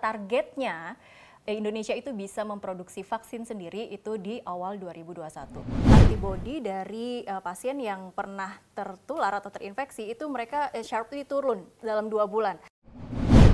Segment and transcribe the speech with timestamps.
[0.00, 0.96] Targetnya
[1.48, 5.60] Indonesia itu bisa memproduksi vaksin sendiri itu di awal 2021.
[5.88, 12.12] Antibody dari uh, pasien yang pernah tertular atau terinfeksi itu mereka uh, sharply turun dalam
[12.12, 12.60] dua bulan.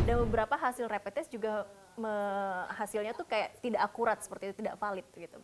[0.06, 1.66] Dan beberapa hasil rapid test juga
[2.76, 5.40] hasilnya tuh kayak tidak akurat seperti itu, tidak valid gitu.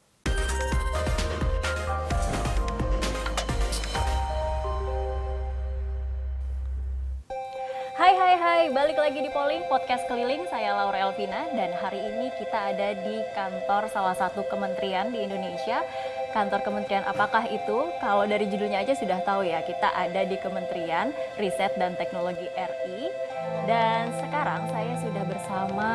[8.03, 12.35] Hai hai hai, balik lagi di Polling Podcast Keliling, saya Laura Elvina dan hari ini
[12.35, 15.87] kita ada di kantor salah satu kementerian di Indonesia.
[16.35, 17.95] Kantor kementerian apakah itu?
[18.03, 23.07] Kalau dari judulnya aja sudah tahu ya, kita ada di Kementerian Riset dan Teknologi RI
[23.63, 25.91] dan sekarang saya sudah bersama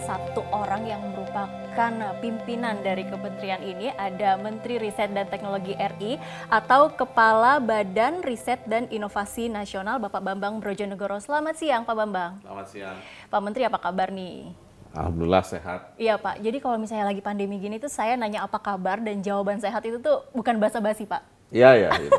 [0.00, 1.92] satu orang yang merupakan
[2.24, 6.16] pimpinan dari kementerian ini, ada Menteri Riset dan Teknologi RI
[6.48, 11.20] atau Kepala Badan Riset dan Inovasi Nasional Bapak Bambang Brojonegoro.
[11.20, 12.40] Selamat siang Pak Bambang.
[12.40, 12.96] Selamat siang.
[13.28, 14.56] Pak Menteri apa kabar nih?
[14.90, 15.94] Alhamdulillah sehat.
[16.00, 19.60] Iya Pak, jadi kalau misalnya lagi pandemi gini tuh saya nanya apa kabar dan jawaban
[19.60, 21.22] sehat itu tuh bukan basa-basi Pak.
[21.52, 21.90] Iya, iya.
[22.00, 22.10] iya.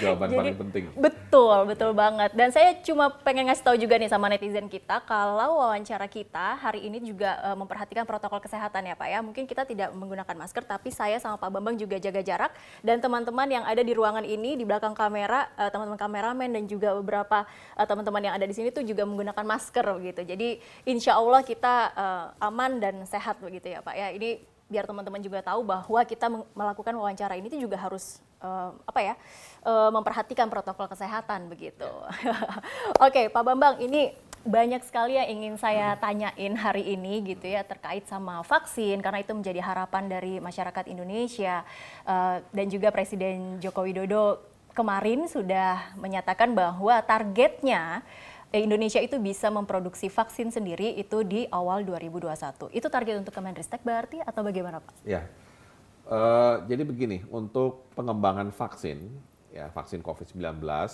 [0.00, 0.84] Jawaban Jadi, paling penting.
[0.96, 2.30] Betul, betul banget.
[2.34, 6.86] Dan saya cuma pengen ngasih tahu juga nih sama netizen kita kalau wawancara kita hari
[6.86, 9.18] ini juga uh, memperhatikan protokol kesehatan ya Pak ya.
[9.20, 13.48] Mungkin kita tidak menggunakan masker tapi saya sama Pak Bambang juga jaga jarak dan teman-teman
[13.48, 17.44] yang ada di ruangan ini di belakang kamera, uh, teman-teman kameramen dan juga beberapa
[17.76, 20.22] uh, teman-teman yang ada di sini tuh juga menggunakan masker begitu.
[20.24, 20.48] Jadi
[20.86, 24.08] insya Allah kita uh, aman dan sehat begitu ya Pak ya.
[24.14, 29.00] Ini biar teman-teman juga tahu bahwa kita melakukan wawancara ini itu juga harus uh, apa
[29.00, 29.14] ya
[29.64, 31.88] uh, memperhatikan protokol kesehatan begitu.
[33.04, 37.60] Oke, okay, Pak Bambang, ini banyak sekali yang ingin saya tanyain hari ini gitu ya
[37.60, 41.60] terkait sama vaksin karena itu menjadi harapan dari masyarakat Indonesia
[42.08, 44.40] uh, dan juga Presiden Joko Widodo
[44.72, 48.00] kemarin sudah menyatakan bahwa targetnya
[48.50, 52.66] Eh, Indonesia itu bisa memproduksi vaksin sendiri itu di awal 2021.
[52.74, 55.06] Itu target untuk Kemenristek berarti atau bagaimana Pak?
[55.06, 55.22] Ya,
[56.10, 59.06] uh, jadi begini, untuk pengembangan vaksin,
[59.54, 60.84] ya vaksin COVID-19, uh,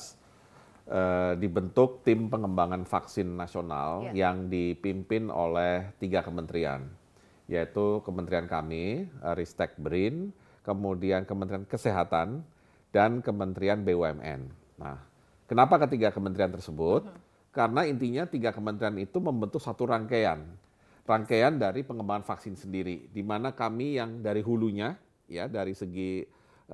[0.87, 4.29] eh, dibentuk tim pengembangan vaksin nasional ya.
[4.29, 6.87] yang dipimpin oleh tiga kementerian,
[7.49, 10.31] yaitu kementerian kami, Ristek BRIN,
[10.63, 12.45] kemudian Kementerian Kesehatan,
[12.93, 14.53] dan Kementerian BUMN.
[14.79, 15.01] Nah,
[15.49, 17.09] kenapa ketiga kementerian tersebut?
[17.09, 17.25] Uh -huh
[17.57, 20.45] karena intinya tiga kementerian itu membentuk satu rangkaian.
[21.09, 23.09] Rangkaian dari pengembangan vaksin sendiri.
[23.09, 24.93] Di mana kami yang dari hulunya,
[25.27, 26.25] ya dari segi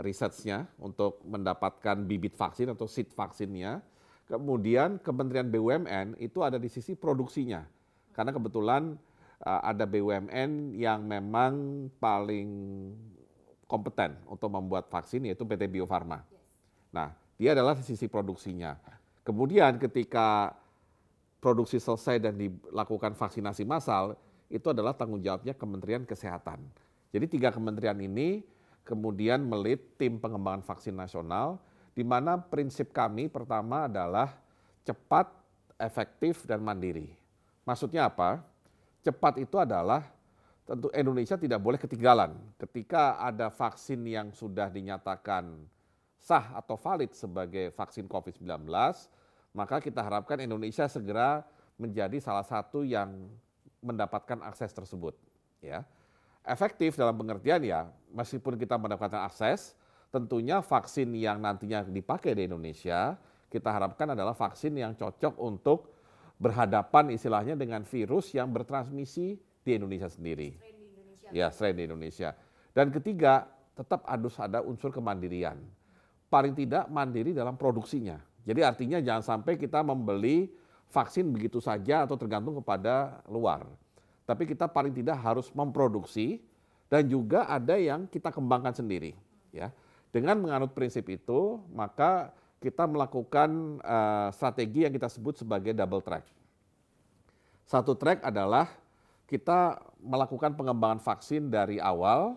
[0.01, 3.85] risetnya untuk mendapatkan bibit vaksin atau seed vaksinnya.
[4.25, 7.61] Kemudian Kementerian BUMN itu ada di sisi produksinya.
[8.17, 8.97] Karena kebetulan
[9.45, 11.53] uh, ada BUMN yang memang
[12.01, 12.49] paling
[13.69, 16.25] kompeten untuk membuat vaksin yaitu PT Bio Farma.
[16.93, 18.77] Nah, dia adalah di sisi produksinya.
[19.25, 20.57] Kemudian ketika
[21.41, 24.17] produksi selesai dan dilakukan vaksinasi massal,
[24.53, 26.61] itu adalah tanggung jawabnya Kementerian Kesehatan.
[27.13, 28.41] Jadi tiga kementerian ini
[28.83, 31.61] kemudian melit tim pengembangan vaksin nasional,
[31.93, 34.33] di mana prinsip kami pertama adalah
[34.83, 35.29] cepat,
[35.77, 37.13] efektif, dan mandiri.
[37.63, 38.43] Maksudnya apa?
[39.05, 40.03] Cepat itu adalah
[40.67, 42.35] tentu Indonesia tidak boleh ketinggalan.
[42.59, 45.69] Ketika ada vaksin yang sudah dinyatakan
[46.23, 48.47] sah atau valid sebagai vaksin COVID-19,
[49.53, 51.43] maka kita harapkan Indonesia segera
[51.77, 53.29] menjadi salah satu yang
[53.83, 55.19] mendapatkan akses tersebut.
[55.59, 55.83] Ya.
[56.43, 59.79] Efektif dalam pengertian ya, meskipun kita mendapatkan akses,
[60.11, 63.15] tentunya vaksin yang nantinya dipakai di Indonesia,
[63.47, 65.95] kita harapkan adalah vaksin yang cocok untuk
[66.43, 70.59] berhadapan istilahnya dengan virus yang bertransmisi di Indonesia sendiri.
[70.59, 71.29] Strain di Indonesia.
[71.31, 72.35] Ya, strain di Indonesia.
[72.75, 73.47] Dan ketiga,
[73.79, 75.63] tetap harus ada unsur kemandirian.
[76.27, 80.51] Paling tidak mandiri dalam produksinya jadi artinya jangan sampai kita membeli
[80.91, 83.65] vaksin begitu saja atau tergantung kepada luar.
[84.23, 86.41] Tapi kita paling tidak harus memproduksi
[86.87, 89.17] dan juga ada yang kita kembangkan sendiri.
[89.53, 89.75] Ya,
[90.13, 92.33] dengan menganut prinsip itu, maka
[92.63, 96.25] kita melakukan uh, strategi yang kita sebut sebagai double track.
[97.67, 98.71] Satu track adalah
[99.27, 102.37] kita melakukan pengembangan vaksin dari awal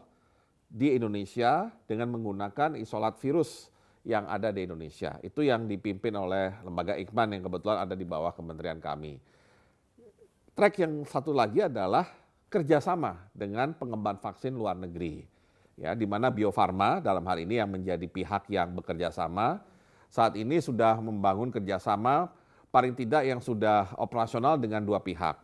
[0.71, 3.69] di Indonesia dengan menggunakan isolat virus
[4.07, 5.18] yang ada di Indonesia.
[5.19, 9.18] Itu yang dipimpin oleh lembaga Ikman yang kebetulan ada di bawah kementerian kami.
[10.56, 12.07] Track yang satu lagi adalah
[12.48, 15.28] kerjasama dengan pengembangan vaksin luar negeri.
[15.75, 19.60] Ya, di mana Bio Farma dalam hal ini yang menjadi pihak yang bekerja sama,
[20.07, 22.31] saat ini sudah membangun kerjasama
[22.72, 25.36] paling tidak yang sudah operasional dengan dua pihak.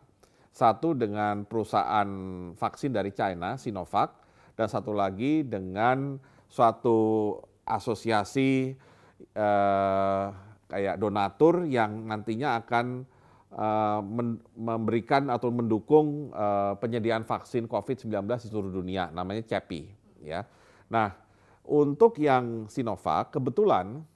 [0.55, 2.07] Satu dengan perusahaan
[2.55, 4.15] vaksin dari China, Sinovac,
[4.55, 7.35] dan satu lagi dengan suatu
[7.67, 8.79] asosiasi
[9.35, 10.25] eh,
[10.71, 13.03] kayak donatur yang nantinya akan
[13.51, 19.81] men memberikan atau mendukung uh, penyediaan vaksin COVID-19 di seluruh dunia, namanya CEPI.
[20.23, 20.47] Ya.
[20.87, 21.11] Nah,
[21.67, 24.07] untuk yang Sinovac, kebetulan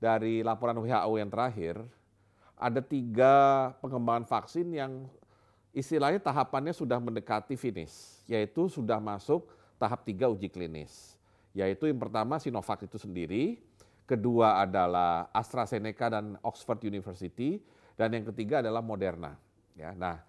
[0.00, 1.74] dari laporan WHO yang terakhir,
[2.58, 3.34] ada tiga
[3.84, 5.06] pengembangan vaksin yang
[5.76, 9.46] istilahnya tahapannya sudah mendekati finish, yaitu sudah masuk
[9.78, 11.14] tahap tiga uji klinis.
[11.52, 13.60] Yaitu yang pertama Sinovac itu sendiri,
[14.08, 17.62] kedua adalah AstraZeneca dan Oxford University,
[17.98, 19.34] dan yang ketiga adalah Moderna.
[19.74, 20.22] Ya, nah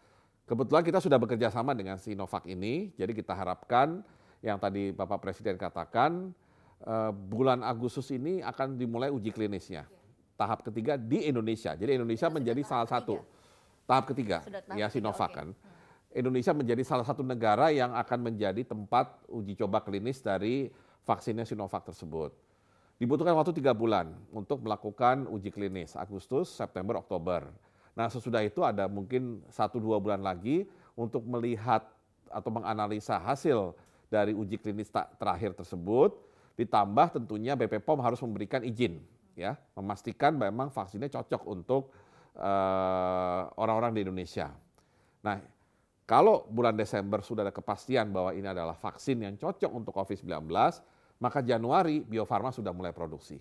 [0.49, 4.01] kebetulan kita sudah bekerja sama dengan Sinovac ini, jadi kita harapkan
[4.41, 6.33] yang tadi Bapak Presiden katakan
[6.81, 9.85] uh, bulan Agustus ini akan dimulai uji klinisnya
[10.33, 11.77] tahap ketiga di Indonesia.
[11.77, 13.21] Jadi Indonesia menjadi salah satu
[13.85, 14.41] tahap ketiga
[14.73, 15.49] ya Sinovac kan.
[16.09, 20.73] Indonesia menjadi salah satu negara yang akan menjadi tempat uji coba klinis dari
[21.05, 22.33] vaksinnya Sinovac tersebut.
[22.99, 27.47] Dibutuhkan waktu tiga bulan untuk melakukan uji klinis Agustus, September, Oktober.
[27.95, 30.67] Nah sesudah itu ada mungkin satu dua bulan lagi
[30.99, 31.87] untuk melihat
[32.27, 33.71] atau menganalisa hasil
[34.11, 36.11] dari uji klinis terakhir tersebut.
[36.59, 38.99] Ditambah tentunya BP POM harus memberikan izin
[39.39, 41.95] ya memastikan memang vaksinnya cocok untuk
[42.35, 44.51] eh, orang-orang uh, di Indonesia.
[45.23, 45.39] Nah,
[46.03, 50.51] kalau bulan Desember sudah ada kepastian bahwa ini adalah vaksin yang cocok untuk COVID-19,
[51.19, 53.37] maka Januari Bio Farma sudah mulai produksi.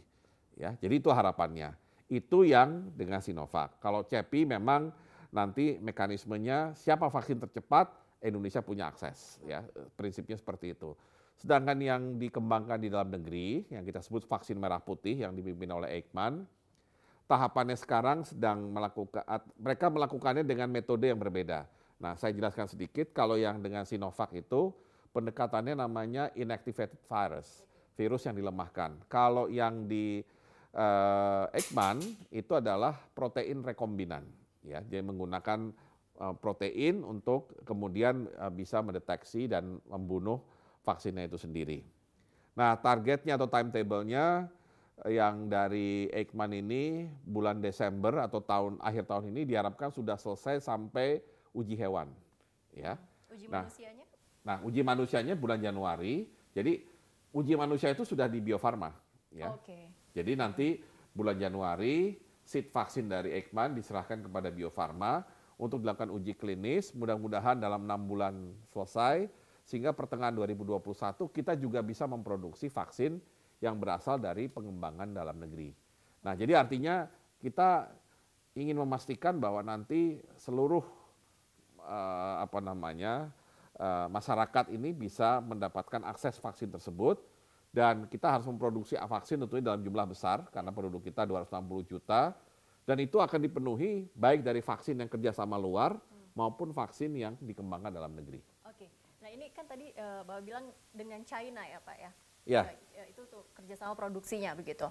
[0.59, 1.73] Ya, jadi itu harapannya.
[2.11, 3.79] Itu yang dengan Sinovac.
[3.79, 4.91] Kalau CEPI memang
[5.31, 9.39] nanti mekanismenya siapa vaksin tercepat, Indonesia punya akses.
[9.47, 9.63] Ya,
[9.95, 10.99] prinsipnya seperti itu.
[11.39, 16.03] Sedangkan yang dikembangkan di dalam negeri, yang kita sebut vaksin merah putih yang dipimpin oleh
[16.03, 16.43] Eijkman,
[17.31, 19.23] tahapannya sekarang sedang melakukan,
[19.55, 21.71] mereka melakukannya dengan metode yang berbeda.
[22.03, 24.75] Nah, saya jelaskan sedikit, kalau yang dengan Sinovac itu
[25.15, 27.68] pendekatannya namanya inactivated virus,
[27.99, 28.95] virus yang dilemahkan.
[29.11, 30.23] Kalau yang di
[30.79, 31.99] uh, Eijkman
[32.31, 34.23] itu adalah protein rekombinan,
[34.63, 35.75] ya, dia menggunakan
[36.23, 40.39] uh, protein untuk kemudian uh, bisa mendeteksi dan membunuh
[40.87, 41.83] vaksinnya itu sendiri.
[42.55, 44.47] Nah, targetnya atau timetable-nya
[45.07, 51.23] yang dari Eijkman ini bulan Desember atau tahun akhir tahun ini diharapkan sudah selesai sampai
[51.55, 52.11] uji hewan,
[52.75, 52.99] ya.
[53.31, 54.05] Uji nah, manusianya?
[54.43, 56.27] Nah, uji manusianya bulan Januari.
[56.51, 56.83] Jadi
[57.33, 58.93] uji manusia itu sudah di Bio Farma,
[59.33, 59.53] ya.
[59.53, 59.65] Oke.
[59.69, 59.83] Okay.
[60.17, 60.69] Jadi nanti
[61.13, 62.17] bulan Januari
[62.49, 65.21] seed vaksin dari Eijkman diserahkan kepada Bio Farma
[65.61, 66.97] untuk dilakukan uji klinis.
[66.97, 68.35] Mudah-mudahan dalam enam bulan
[68.73, 69.29] selesai
[69.69, 70.81] sehingga pertengahan 2021
[71.29, 73.21] kita juga bisa memproduksi vaksin
[73.61, 75.77] yang berasal dari pengembangan dalam negeri.
[76.25, 77.05] Nah, jadi artinya
[77.37, 77.93] kita
[78.57, 80.83] ingin memastikan bahwa nanti seluruh
[81.85, 83.29] uh, apa namanya
[83.79, 87.23] uh, masyarakat ini bisa mendapatkan akses vaksin tersebut
[87.73, 92.37] dan kita harus memproduksi vaksin tentunya dalam jumlah besar karena penduduk kita 260 juta
[92.85, 95.97] dan itu akan dipenuhi baik dari vaksin yang kerjasama luar
[96.33, 98.41] maupun vaksin yang dikembangkan dalam negeri.
[99.29, 102.11] Nah ini kan tadi uh, Bapak bilang dengan China ya Pak ya?
[102.49, 102.63] Iya.
[102.97, 104.89] Ya, itu tuh kerjasama produksinya begitu.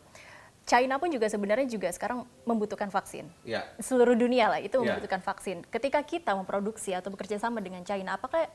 [0.62, 3.25] China pun juga sebenarnya juga sekarang membutuhkan vaksin.
[3.42, 3.66] Ya.
[3.81, 4.94] Seluruh dunia lah itu ya.
[4.94, 5.66] membutuhkan vaksin.
[5.74, 8.45] Ketika kita memproduksi atau bekerja sama dengan China, apakah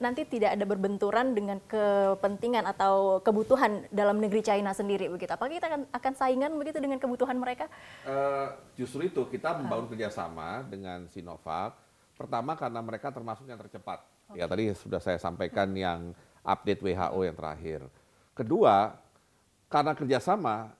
[0.00, 5.30] nanti tidak ada berbenturan dengan kepentingan atau kebutuhan dalam negeri China sendiri begitu?
[5.30, 7.68] Apakah kita akan, akan saingan begitu dengan kebutuhan mereka?
[8.02, 11.76] Uh, justru itu kita membangun kerjasama dengan Sinovac.
[12.16, 14.04] Pertama karena mereka termasuk yang tercepat
[14.34, 16.14] Ya tadi sudah saya sampaikan yang
[16.46, 17.80] update WHO yang terakhir.
[18.34, 18.94] Kedua,
[19.66, 20.70] karena kerjasama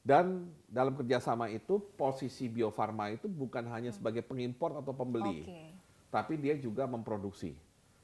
[0.00, 5.68] dan dalam kerjasama itu posisi Bio Farma itu bukan hanya sebagai pengimpor atau pembeli, okay.
[6.08, 7.52] tapi dia juga memproduksi.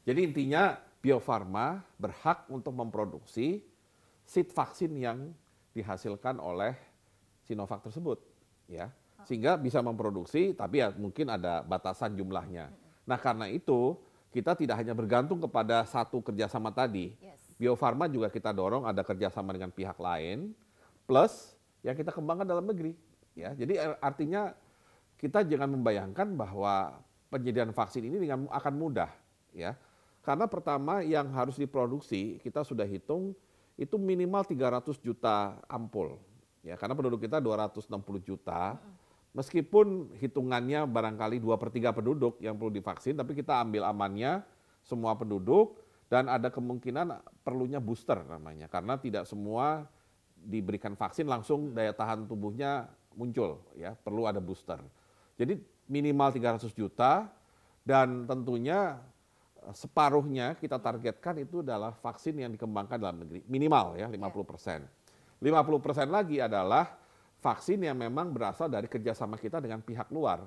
[0.03, 3.63] Jadi intinya Bio Farma berhak untuk memproduksi
[4.23, 5.31] seed vaksin yang
[5.75, 6.75] dihasilkan oleh
[7.43, 8.23] Sinovac tersebut,
[8.71, 8.91] ya,
[9.27, 12.71] sehingga bisa memproduksi, tapi ya mungkin ada batasan jumlahnya.
[13.03, 13.99] Nah karena itu
[14.31, 17.19] kita tidak hanya bergantung kepada satu kerjasama tadi.
[17.19, 17.41] Yes.
[17.59, 20.55] Bio Farma juga kita dorong ada kerjasama dengan pihak lain,
[21.07, 22.95] plus yang kita kembangkan dalam negeri.
[23.35, 24.55] Ya, jadi artinya
[25.19, 29.11] kita jangan membayangkan bahwa penyediaan vaksin ini dengan akan mudah,
[29.55, 29.79] ya.
[30.23, 33.35] Karena pertama yang harus diproduksi kita sudah hitung
[33.75, 36.17] itu minimal 300 juta ampul,
[36.63, 36.79] ya.
[36.79, 37.91] Karena penduduk kita 260
[38.23, 38.79] juta.
[38.79, 39.03] Mm
[39.33, 44.45] meskipun hitungannya barangkali dua per tiga penduduk yang perlu divaksin, tapi kita ambil amannya
[44.85, 45.81] semua penduduk
[46.13, 49.89] dan ada kemungkinan perlunya booster namanya karena tidak semua
[50.37, 54.79] diberikan vaksin langsung daya tahan tubuhnya muncul ya perlu ada booster.
[55.41, 55.57] Jadi
[55.89, 57.33] minimal 300 juta
[57.83, 59.01] dan tentunya
[59.71, 64.83] separuhnya kita targetkan itu adalah vaksin yang dikembangkan dalam negeri minimal ya 50 persen.
[65.39, 66.99] 50 persen lagi adalah
[67.39, 70.43] vaksin yang memang berasal dari kerjasama kita dengan pihak luar.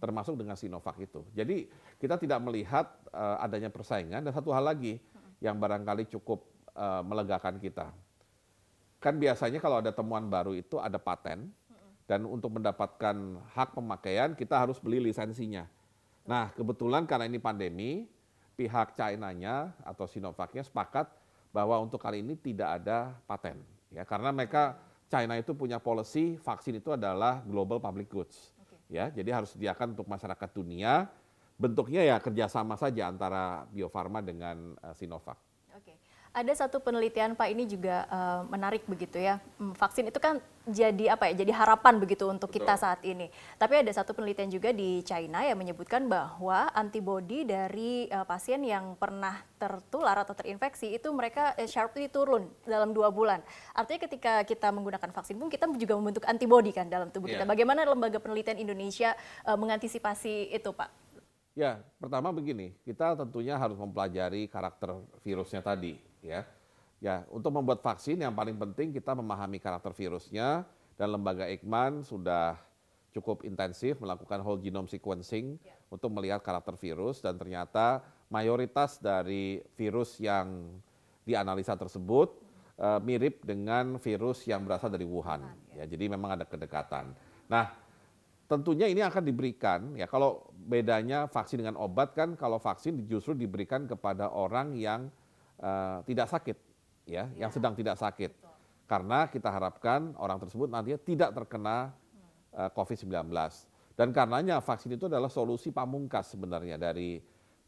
[0.00, 1.20] termasuk dengan Sinovac itu.
[1.36, 1.68] Jadi
[2.00, 4.96] kita tidak melihat uh, adanya persaingan dan satu hal lagi
[5.44, 6.40] yang barangkali cukup
[6.72, 7.92] uh, melegakan kita.
[8.96, 11.52] Kan biasanya kalau ada temuan baru itu ada paten
[12.08, 13.16] dan untuk mendapatkan
[13.54, 15.68] hak pemakaian kita harus beli lisensinya.
[16.26, 18.08] Nah, kebetulan karena ini pandemi,
[18.60, 21.08] pihak China-nya atau Sinovac-nya sepakat
[21.48, 23.56] bahwa untuk kali ini tidak ada paten
[23.88, 24.04] ya.
[24.04, 24.76] Karena mereka
[25.08, 28.52] China itu punya policy vaksin itu adalah global public goods
[28.92, 29.08] ya.
[29.08, 31.08] Jadi harus disediakan untuk masyarakat dunia.
[31.56, 35.49] Bentuknya ya kerjasama saja antara Bio Farma dengan uh, Sinovac.
[36.30, 39.42] Ada satu penelitian Pak ini juga uh, menarik begitu ya.
[39.58, 41.42] Hmm, vaksin itu kan jadi apa ya?
[41.42, 42.62] Jadi harapan begitu untuk Betul.
[42.62, 43.26] kita saat ini.
[43.58, 48.94] Tapi ada satu penelitian juga di China yang menyebutkan bahwa antibodi dari uh, pasien yang
[48.94, 53.42] pernah tertular atau terinfeksi itu mereka uh, sharply turun dalam dua bulan.
[53.74, 57.42] Artinya ketika kita menggunakan vaksin pun kita juga membentuk antibodi kan dalam tubuh yeah.
[57.42, 57.44] kita.
[57.50, 57.50] Iya.
[57.58, 59.18] Bagaimana lembaga penelitian Indonesia
[59.50, 61.10] uh, mengantisipasi itu Pak?
[61.58, 64.94] Ya, pertama begini, kita tentunya harus mempelajari karakter
[65.26, 66.46] virusnya tadi ya.
[67.00, 70.68] Ya, untuk membuat vaksin yang paling penting kita memahami karakter virusnya
[71.00, 72.60] dan lembaga Eijkman sudah
[73.16, 75.74] cukup intensif melakukan whole genome sequencing ya.
[75.88, 80.76] untuk melihat karakter virus dan ternyata mayoritas dari virus yang
[81.24, 82.36] dianalisa tersebut
[82.78, 85.40] uh, mirip dengan virus yang berasal dari Wuhan.
[85.72, 85.84] Ya.
[85.88, 87.16] ya, jadi memang ada kedekatan.
[87.50, 87.74] Nah,
[88.50, 93.86] tentunya ini akan diberikan ya kalau bedanya vaksin dengan obat kan kalau vaksin justru diberikan
[93.86, 95.06] kepada orang yang
[95.60, 96.56] uh, tidak sakit,
[97.06, 98.32] ya, ya, yang sedang tidak sakit.
[98.32, 98.50] Betul.
[98.90, 101.94] Karena kita harapkan orang tersebut nantinya tidak terkena
[102.50, 103.30] uh, eh, COVID-19.
[103.94, 107.20] Dan karenanya vaksin itu adalah solusi pamungkas sebenarnya dari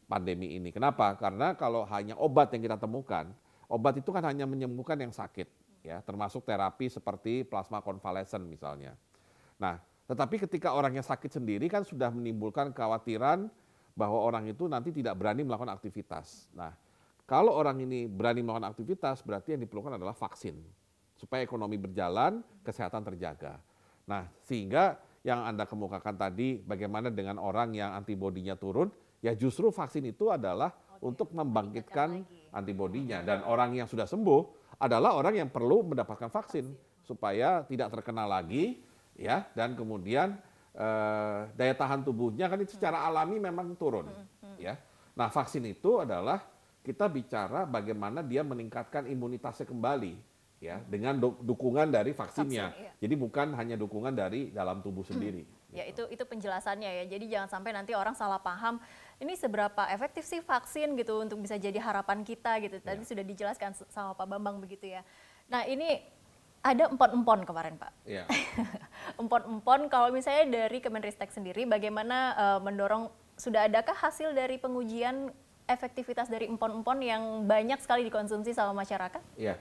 [0.09, 0.73] pandemi ini.
[0.73, 1.15] Kenapa?
[1.15, 3.31] Karena kalau hanya obat yang kita temukan,
[3.71, 5.47] obat itu kan hanya menyembuhkan yang sakit,
[5.85, 8.97] ya, termasuk terapi seperti plasma konvalesen misalnya.
[9.61, 13.47] Nah, tetapi ketika orangnya sakit sendiri kan sudah menimbulkan kekhawatiran
[13.93, 16.49] bahwa orang itu nanti tidak berani melakukan aktivitas.
[16.51, 16.73] Nah,
[17.33, 20.53] kalau orang ini berani melakukan aktivitas, berarti yang diperlukan adalah vaksin.
[21.17, 23.57] Supaya ekonomi berjalan, kesehatan terjaga.
[24.05, 30.13] Nah, sehingga yang Anda kemukakan tadi, bagaimana dengan orang yang antibodinya turun, ya justru vaksin
[30.13, 32.21] itu adalah Oke, untuk membangkitkan
[32.53, 33.25] antibodinya.
[33.25, 36.69] Dan orang yang sudah sembuh adalah orang yang perlu mendapatkan vaksin,
[37.01, 38.77] supaya tidak terkena lagi,
[39.17, 40.37] ya, dan kemudian
[40.77, 44.57] eh, daya tahan tubuhnya kan itu secara alami memang turun, hmm, hmm.
[44.61, 44.77] ya.
[45.17, 46.52] Nah, vaksin itu adalah
[46.83, 50.19] kita bicara bagaimana dia meningkatkan imunitasnya kembali
[50.59, 52.71] ya dengan dukungan dari vaksinnya.
[52.71, 52.91] Vaksin, iya.
[52.99, 55.43] Jadi bukan hanya dukungan dari dalam tubuh sendiri.
[55.73, 57.03] Ya itu itu penjelasannya ya.
[57.07, 58.79] Jadi jangan sampai nanti orang salah paham
[59.19, 62.79] ini seberapa efektif sih vaksin gitu untuk bisa jadi harapan kita gitu.
[62.79, 63.07] Tadi ya.
[63.07, 65.03] sudah dijelaskan sama Pak Bambang begitu ya.
[65.51, 65.99] Nah ini
[66.63, 67.91] ada empon-empon kemarin Pak.
[68.07, 68.23] Ya.
[69.21, 75.33] empon-empon kalau misalnya dari Kemenristek sendiri bagaimana uh, mendorong sudah adakah hasil dari pengujian
[75.67, 79.21] efektivitas dari empon-empon yang banyak sekali dikonsumsi sama masyarakat?
[79.39, 79.55] Iya.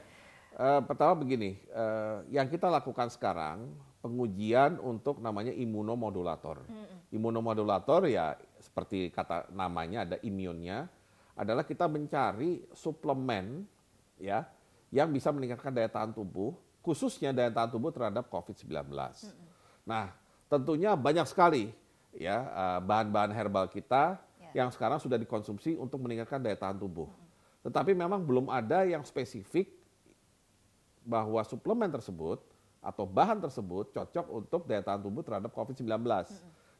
[0.52, 6.66] Uh, pertama begini, uh, yang kita lakukan sekarang pengujian untuk namanya imunomodulator.
[6.66, 6.98] Hmm.
[7.14, 10.90] Imunomodulator ya seperti kata namanya ada imunnya
[11.38, 13.64] adalah kita mencari suplemen
[14.20, 14.44] ya
[14.92, 16.52] yang bisa meningkatkan daya tahan tubuh
[16.84, 18.90] khususnya daya tahan tubuh terhadap COVID-19.
[18.90, 19.32] Hmm.
[19.86, 20.12] Nah,
[20.50, 21.70] tentunya banyak sekali
[22.12, 24.20] ya eh, bahan-bahan herbal kita
[24.52, 27.08] yang sekarang sudah dikonsumsi untuk meningkatkan daya tahan tubuh.
[27.64, 29.70] Tetapi memang belum ada yang spesifik
[31.02, 32.38] bahwa suplemen tersebut
[32.82, 36.02] atau bahan tersebut cocok untuk daya tahan tubuh terhadap COVID-19.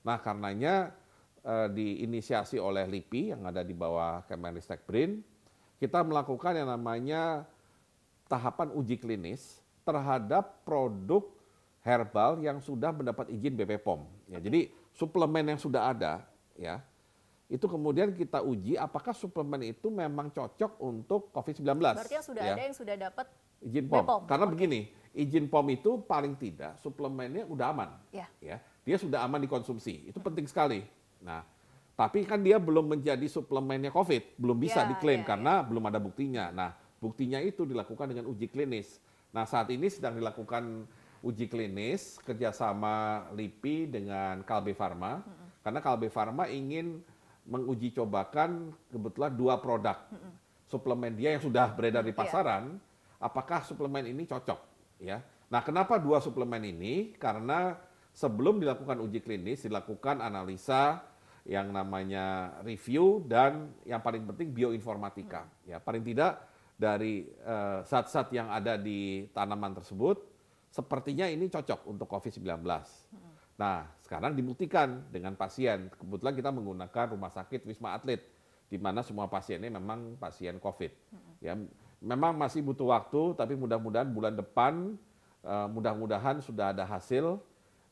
[0.03, 0.93] Nah, karenanya
[1.43, 5.23] eh, diinisiasi oleh LIPI yang ada di bawah Kemenristek BRIN,
[5.79, 7.47] kita melakukan yang namanya
[8.27, 11.27] tahapan uji klinis terhadap produk
[11.83, 14.07] herbal yang sudah mendapat izin BP POM.
[14.31, 16.23] Ya, jadi suplemen yang sudah ada,
[16.55, 16.83] ya
[17.53, 21.69] itu kemudian kita uji apakah suplemen itu memang cocok untuk COVID-19.
[21.77, 22.57] Berarti yang sudah ya.
[22.57, 23.27] ada yang sudah dapat
[23.61, 24.05] izin POM.
[24.09, 24.23] BPOM.
[24.25, 24.53] Karena okay.
[24.57, 24.81] begini,
[25.13, 27.91] izin POM itu paling tidak suplemennya udah aman.
[28.09, 28.25] Ya.
[28.41, 28.57] ya.
[28.89, 30.09] Dia sudah aman dikonsumsi.
[30.09, 30.81] Itu penting sekali.
[31.21, 31.45] Nah,
[31.93, 35.67] tapi kan dia belum menjadi suplemennya COVID, belum bisa ya, diklaim ya, karena ya.
[35.69, 36.49] belum ada buktinya.
[36.57, 36.73] Nah,
[37.05, 38.97] buktinya itu dilakukan dengan uji klinis.
[39.29, 40.89] Nah, saat ini sedang dilakukan
[41.21, 45.63] uji klinis kerjasama LIPI dengan Kalbe Farma, hmm.
[45.63, 47.05] karena Kalbe Farma ingin
[47.43, 49.99] menguji cobakan kebetulan dua produk
[50.73, 52.21] suplemen dia yang sudah beredar di iya.
[52.25, 53.29] pasaran, yeah.
[53.29, 54.61] apakah suplemen ini cocok?
[55.05, 55.21] Ya.
[55.53, 57.13] Nah, kenapa dua suplemen ini?
[57.21, 57.77] Karena
[58.17, 61.05] sebelum dilakukan uji klinis dilakukan analisa
[61.45, 65.45] yang namanya review dan yang paling penting bioinformatika.
[65.45, 65.77] Hmm.
[65.77, 66.41] Ya, paling tidak
[66.81, 70.25] dari uh, zat-zat yang ada di tanaman tersebut
[70.73, 72.65] sepertinya ini cocok untuk COVID-19.
[73.63, 75.87] Nah, sekarang dibuktikan dengan pasien.
[75.95, 78.27] Kebetulan kita menggunakan rumah sakit Wisma Atlet,
[78.67, 80.91] di mana semua pasiennya memang pasien COVID.
[81.39, 81.55] Ya,
[82.03, 84.99] memang masih butuh waktu, tapi mudah-mudahan bulan depan,
[85.47, 87.39] uh, mudah-mudahan sudah ada hasil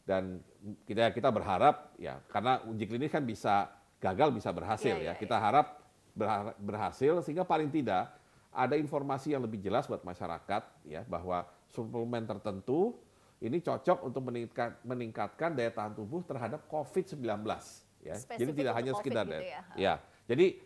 [0.02, 0.42] dan
[0.90, 3.70] kita kita berharap ya karena uji klinis kan bisa
[4.02, 5.12] gagal bisa berhasil Iya, ya.
[5.12, 5.78] iya, Kita harap
[6.16, 8.10] berha- berhasil sehingga paling tidak
[8.50, 12.98] ada informasi yang lebih jelas buat masyarakat ya bahwa suplemen tertentu
[13.40, 17.24] ini cocok untuk meningkat, meningkatkan daya tahan tubuh terhadap COVID-19
[18.04, 18.14] ya.
[18.16, 19.60] Jadi tidak hanya COVID sekedar gitu ya.
[19.76, 19.94] ya.
[20.28, 20.60] Jadi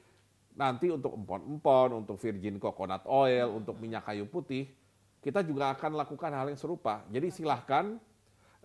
[0.54, 3.58] nanti untuk empon-empon, untuk virgin coconut oil, Hmm.
[3.62, 4.70] untuk minyak kayu putih,
[5.22, 7.06] kita juga akan lakukan hal yang serupa.
[7.10, 7.98] Jadi silahkan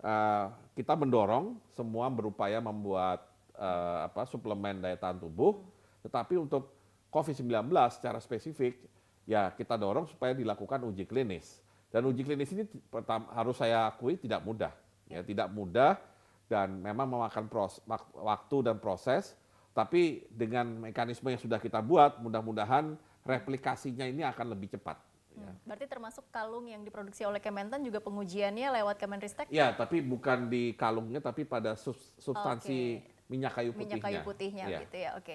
[0.00, 3.20] eh, kita mendorong semua berupaya membuat
[3.60, 5.60] eh, apa suplemen daya tahan tubuh,
[6.00, 6.72] tetapi untuk
[7.12, 8.80] COVID-19 secara spesifik
[9.28, 11.60] ya kita dorong supaya dilakukan uji klinis.
[11.90, 14.70] Dan uji klinis ini pertama, harus saya akui tidak mudah,
[15.04, 15.98] ya tidak mudah
[16.46, 19.34] dan memang memakan pros, wak- waktu dan proses.
[19.70, 24.98] Tapi dengan mekanisme yang sudah kita buat, mudah-mudahan replikasinya ini akan lebih cepat.
[25.30, 25.46] Ya.
[25.46, 30.46] Hmm, Berarti termasuk kalung yang diproduksi oleh Kementan juga pengujiannya lewat Kemenristek Ya, tapi bukan
[30.46, 31.78] di kalungnya, tapi pada
[32.18, 33.94] substansi minyak kayu putihnya.
[33.94, 34.78] minyak kayu putihnya Ya.
[34.82, 35.10] gitu ya.
[35.14, 35.34] Oke.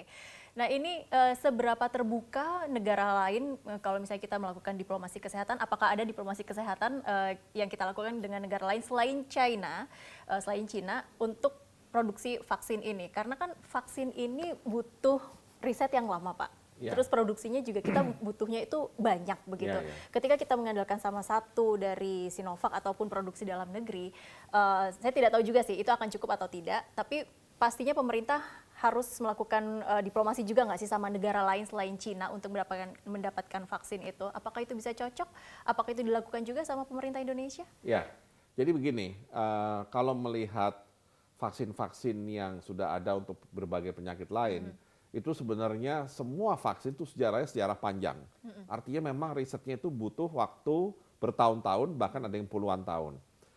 [0.56, 5.92] Nah, ini eh, seberapa terbuka negara lain eh, kalau misalnya kita melakukan diplomasi kesehatan, apakah
[5.92, 9.84] ada diplomasi kesehatan eh, yang kita lakukan dengan negara lain selain China,
[10.24, 11.52] eh, selain Cina untuk
[11.92, 13.12] produksi vaksin ini?
[13.12, 15.20] Karena kan vaksin ini butuh
[15.60, 16.48] riset yang lama, Pak.
[16.80, 16.92] Ya.
[16.92, 19.76] Terus produksinya juga kita butuhnya itu banyak begitu.
[19.76, 19.92] Ya, ya.
[20.08, 24.08] Ketika kita mengandalkan sama satu dari Sinovac ataupun produksi dalam negeri,
[24.56, 26.80] eh, saya tidak tahu juga sih itu akan cukup atau tidak.
[26.96, 27.28] Tapi
[27.60, 28.40] pastinya pemerintah
[28.76, 33.62] harus melakukan eh, diplomasi juga nggak sih sama negara lain selain Cina untuk mendapatkan mendapatkan
[33.64, 34.28] vaksin itu?
[34.36, 35.28] Apakah itu bisa cocok?
[35.64, 37.64] Apakah itu dilakukan juga sama pemerintah Indonesia?
[37.80, 38.04] Ya,
[38.56, 40.84] jadi begini, eh, kalau melihat
[41.36, 44.72] vaksin-vaksin yang sudah ada untuk berbagai penyakit lain,
[45.12, 48.16] itu sebenarnya semua vaksin itu sejarahnya sejarah panjang.
[48.68, 53.16] Artinya memang risetnya itu butuh waktu bertahun-tahun, bahkan ada yang puluhan tahun.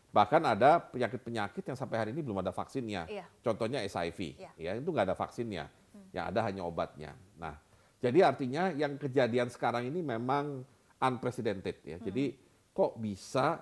[0.10, 3.06] Bahkan ada penyakit-penyakit yang sampai hari ini belum ada vaksinnya.
[3.06, 3.26] Iya.
[3.46, 4.52] Contohnya HIV, Iya.
[4.58, 5.70] ya itu nggak ada vaksinnya,
[6.10, 7.14] yang ada hanya obatnya.
[7.38, 7.54] Nah,
[8.02, 10.66] jadi artinya yang kejadian sekarang ini memang
[10.98, 11.98] unprecedented ya.
[12.02, 12.34] Jadi
[12.74, 13.62] kok bisa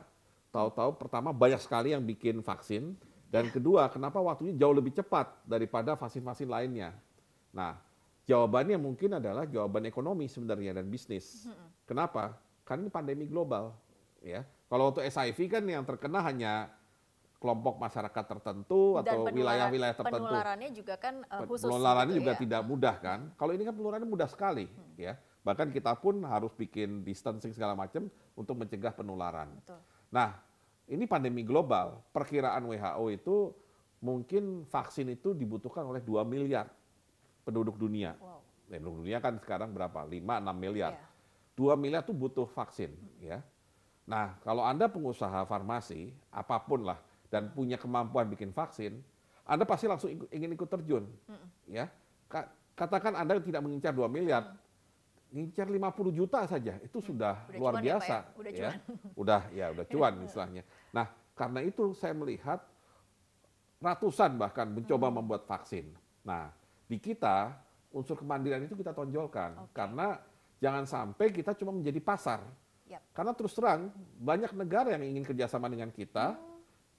[0.56, 2.96] tahu-tahu pertama banyak sekali yang bikin vaksin
[3.28, 6.96] dan kedua kenapa waktunya jauh lebih cepat daripada vaksin-vaksin lainnya.
[7.52, 7.76] Nah,
[8.24, 11.44] jawabannya mungkin adalah jawaban ekonomi sebenarnya dan bisnis.
[11.84, 12.40] Kenapa?
[12.64, 13.76] Karena ini pandemi global
[14.24, 14.48] ya.
[14.68, 16.54] Kalau untuk HIV kan yang terkena hanya
[17.38, 20.26] kelompok masyarakat tertentu atau penularan- wilayah-wilayah tertentu.
[20.26, 21.70] Penularannya juga kan eh, khusus.
[21.70, 22.40] Penularannya gitu juga ya.
[22.42, 23.20] tidak mudah kan.
[23.38, 24.66] Kalau ini kan penularannya mudah sekali
[24.98, 25.16] ya.
[25.46, 29.48] Bahkan kita pun harus bikin distancing segala macam untuk mencegah penularan.
[29.64, 29.80] Betul.
[30.12, 30.36] Nah,
[30.92, 32.04] ini pandemi global.
[32.12, 33.36] Perkiraan WHO itu
[34.04, 36.68] mungkin vaksin itu dibutuhkan oleh 2 miliar
[37.48, 38.18] penduduk dunia.
[38.20, 38.44] Wow.
[38.68, 40.04] Penduduk dunia kan sekarang berapa?
[40.04, 40.92] 5 6 miliar.
[41.00, 41.06] Iya.
[41.56, 42.92] 2 miliar itu butuh vaksin,
[43.24, 43.40] ya.
[44.08, 46.96] Nah, kalau Anda pengusaha farmasi, apa pun lah,
[47.28, 49.04] dan punya kemampuan bikin vaksin,
[49.44, 51.04] Anda pasti langsung ikut- ingin ikut terjun,
[51.68, 51.92] ya.
[52.28, 54.54] Ka- Katakan Anda tidak mengincar 2 miliar,
[55.34, 58.16] ngincar 50 juta saja, itu sudah Udah luar ya, Pak, biasa.
[58.16, 58.32] ya?
[58.38, 58.74] Udah cuan.
[59.22, 60.64] Udah, ya, udah cuan istilahnya.
[60.94, 62.62] Nah, karena itu saya melihat
[63.78, 65.90] ratusan bahkan mencoba membuat vaksin.
[66.22, 66.54] Nah,
[66.86, 67.54] di kita
[67.90, 69.74] unsur kemandirian itu kita tonjolkan Oke.
[69.74, 70.22] karena
[70.58, 72.42] jangan sampai kita cuma menjadi pasar.
[72.88, 73.02] Yap.
[73.12, 76.40] Karena terus terang banyak negara yang ingin kerjasama dengan kita.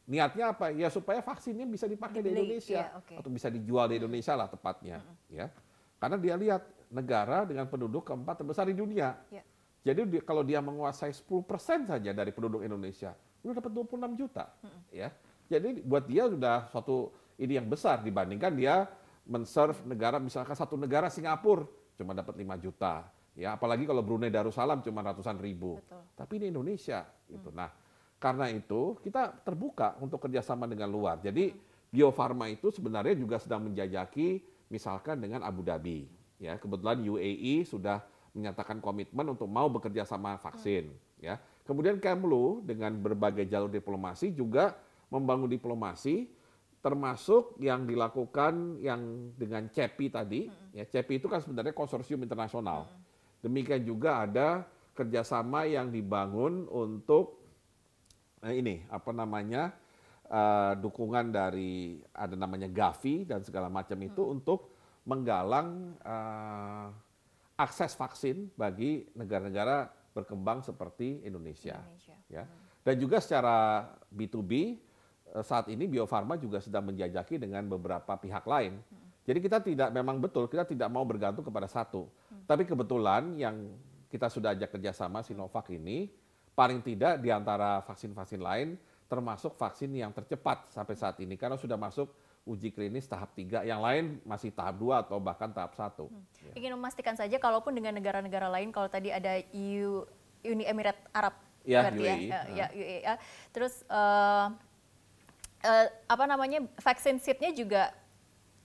[0.08, 0.72] Niatnya apa?
[0.72, 3.14] Ya supaya vaksinnya bisa dipakai di Dibeli, Indonesia iya, oke.
[3.20, 5.52] atau bisa dijual di Indonesia lah tepatnya, ya.
[6.00, 9.20] Karena dia lihat negara dengan penduduk keempat terbesar di dunia.
[9.28, 9.44] Ya.
[9.84, 13.12] Jadi di- kalau dia menguasai 10% saja dari penduduk Indonesia,
[13.44, 14.48] udah dapat 26 juta,
[14.88, 15.12] ya.
[15.48, 18.88] Jadi buat dia sudah suatu ini yang besar dibandingkan dia
[19.28, 21.68] men-serve negara misalkan satu negara Singapura
[22.00, 23.04] cuma dapat 5 juta.
[23.38, 25.78] Ya, apalagi kalau Brunei Darussalam cuma ratusan ribu.
[25.78, 26.02] Betul.
[26.18, 27.54] Tapi ini Indonesia gitu.
[27.54, 27.70] Nah,
[28.18, 31.22] karena itu kita terbuka untuk kerjasama dengan luar.
[31.22, 31.54] Jadi
[31.86, 34.42] Bio Farma itu sebenarnya juga sedang menjajaki
[34.74, 36.10] misalkan dengan Abu Dhabi.
[36.42, 38.02] Ya, kebetulan UAE sudah
[38.34, 40.90] menyatakan komitmen untuk mau bekerja sama vaksin.
[41.22, 44.74] Ya, kemudian Kemlu dengan berbagai jalur diplomasi juga
[45.10, 46.30] membangun diplomasi,
[46.78, 50.40] termasuk yang dilakukan yang dengan CEPI tadi.
[50.74, 52.86] Ya, CEPI itu kan sebenarnya konsorsium internasional.
[53.44, 54.66] Demikian juga ada
[54.98, 57.38] kerjasama yang dibangun untuk
[58.42, 59.74] Nah ini apa namanya
[60.30, 64.70] eh, dukungan dari ada namanya Gavi dan segala macam itu untuk
[65.08, 66.86] menggalang eh,
[67.58, 71.82] akses vaksin bagi negara-negara berkembang seperti Indonesia.
[71.82, 72.16] Indonesia.
[72.30, 72.44] Ya.
[72.86, 74.52] Dan juga secara B2B
[75.34, 78.78] eh, saat ini Bio Farma juga sedang menjajaki dengan beberapa pihak lain.
[79.28, 82.08] Jadi kita tidak memang betul kita tidak mau bergantung kepada satu.
[82.48, 83.76] Tapi kebetulan yang
[84.08, 86.08] kita sudah ajak kerjasama Sinovac ini
[86.56, 91.76] paling tidak di antara vaksin-vaksin lain termasuk vaksin yang tercepat sampai saat ini karena sudah
[91.80, 92.08] masuk
[92.48, 96.08] uji klinis tahap 3, yang lain masih tahap 2 atau bahkan tahap 1.
[96.08, 96.24] Hmm.
[96.48, 96.52] Ya.
[96.56, 100.04] Ingin memastikan saja kalaupun dengan negara-negara lain kalau tadi ada EU
[100.44, 101.36] Uni Emirat Arab
[101.68, 102.32] ya, UAE.
[102.32, 102.56] ya, uh.
[102.56, 102.98] ya UAE.
[103.04, 103.14] Ya.
[103.52, 104.48] Terus uh,
[105.64, 107.92] uh, apa namanya vaksin seatnya juga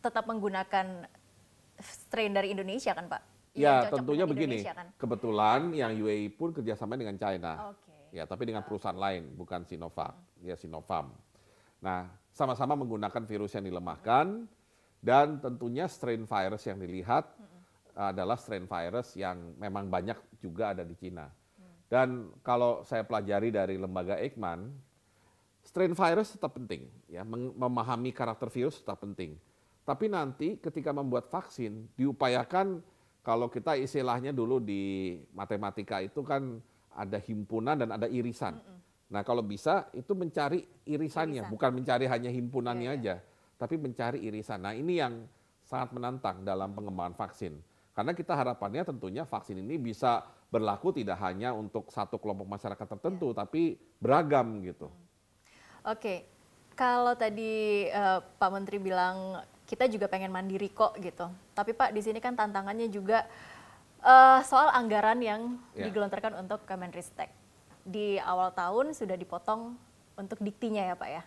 [0.04, 1.08] tetap menggunakan
[1.80, 3.22] strain dari Indonesia kan Pak?
[3.56, 4.66] Ya, tentunya begini.
[4.66, 4.92] Kan?
[5.00, 7.72] Kebetulan yang UAE pun kerjasama dengan China.
[7.72, 8.20] Okay.
[8.20, 10.52] Ya, tapi dengan perusahaan lain, bukan Sinovac, hmm.
[10.52, 11.08] ya Sinovac.
[11.80, 14.50] Nah, sama-sama menggunakan virus yang dilemahkan
[15.00, 17.30] dan tentunya strain virus yang dilihat
[17.94, 21.30] adalah strain virus yang memang banyak juga ada di Cina.
[21.86, 24.66] Dan kalau saya pelajari dari lembaga Eijkman,
[25.62, 27.22] strain virus tetap penting, ya,
[27.54, 29.38] memahami karakter virus tetap penting.
[29.84, 32.80] Tapi nanti ketika membuat vaksin diupayakan
[33.24, 36.60] kalau kita istilahnya dulu di matematika itu kan
[36.96, 38.60] ada himpunan dan ada irisan.
[38.60, 38.80] Mm -mm.
[39.14, 41.52] Nah kalau bisa itu mencari irisannya, irisan.
[41.52, 43.16] bukan mencari hanya himpunannya ya, aja,
[43.60, 44.64] tapi mencari irisan.
[44.64, 45.28] Nah ini yang
[45.62, 47.60] sangat menantang dalam pengembangan vaksin.
[47.94, 53.34] Karena kita harapannya tentunya vaksin ini bisa berlaku tidak hanya untuk satu kelompok masyarakat tertentu,
[53.34, 53.46] ya.
[53.46, 54.90] tapi beragam gitu.
[55.86, 56.26] Oke,
[56.74, 62.02] kalau tadi uh, Pak Menteri bilang kita juga pengen mandiri kok gitu, tapi Pak di
[62.04, 63.26] sini kan tantangannya juga
[64.04, 65.88] uh, soal anggaran yang ya.
[65.88, 67.32] digelontorkan untuk Kemenristek
[67.84, 69.76] di awal tahun sudah dipotong
[70.16, 71.24] untuk diktinya ya Pak ya?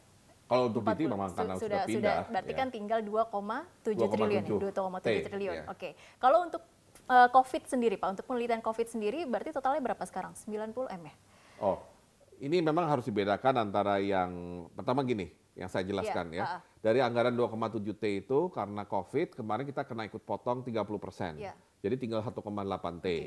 [0.46, 2.16] Kalau untuk dikti memang karena sudah, sudah pindah.
[2.22, 2.59] Sudah, berarti ya.
[2.62, 5.57] kan tinggal 2,7 triliun, 2,7 triliun.
[5.66, 5.75] Oke.
[5.75, 5.92] Okay.
[6.22, 6.62] Kalau untuk
[7.11, 10.38] uh, COVID sendiri Pak, untuk penelitian COVID sendiri berarti totalnya berapa sekarang?
[10.38, 11.14] 90 M ya?
[11.59, 11.83] Oh,
[12.38, 14.31] ini memang harus dibedakan antara yang
[14.70, 16.38] pertama gini, yang saya jelaskan ya.
[16.38, 16.46] ya.
[16.46, 21.35] Uh, Dari anggaran 2,7 T itu karena COVID kemarin kita kena ikut potong 30 persen.
[21.35, 21.59] Ya.
[21.83, 22.46] Jadi tinggal 1,8 T.
[23.03, 23.18] Okay.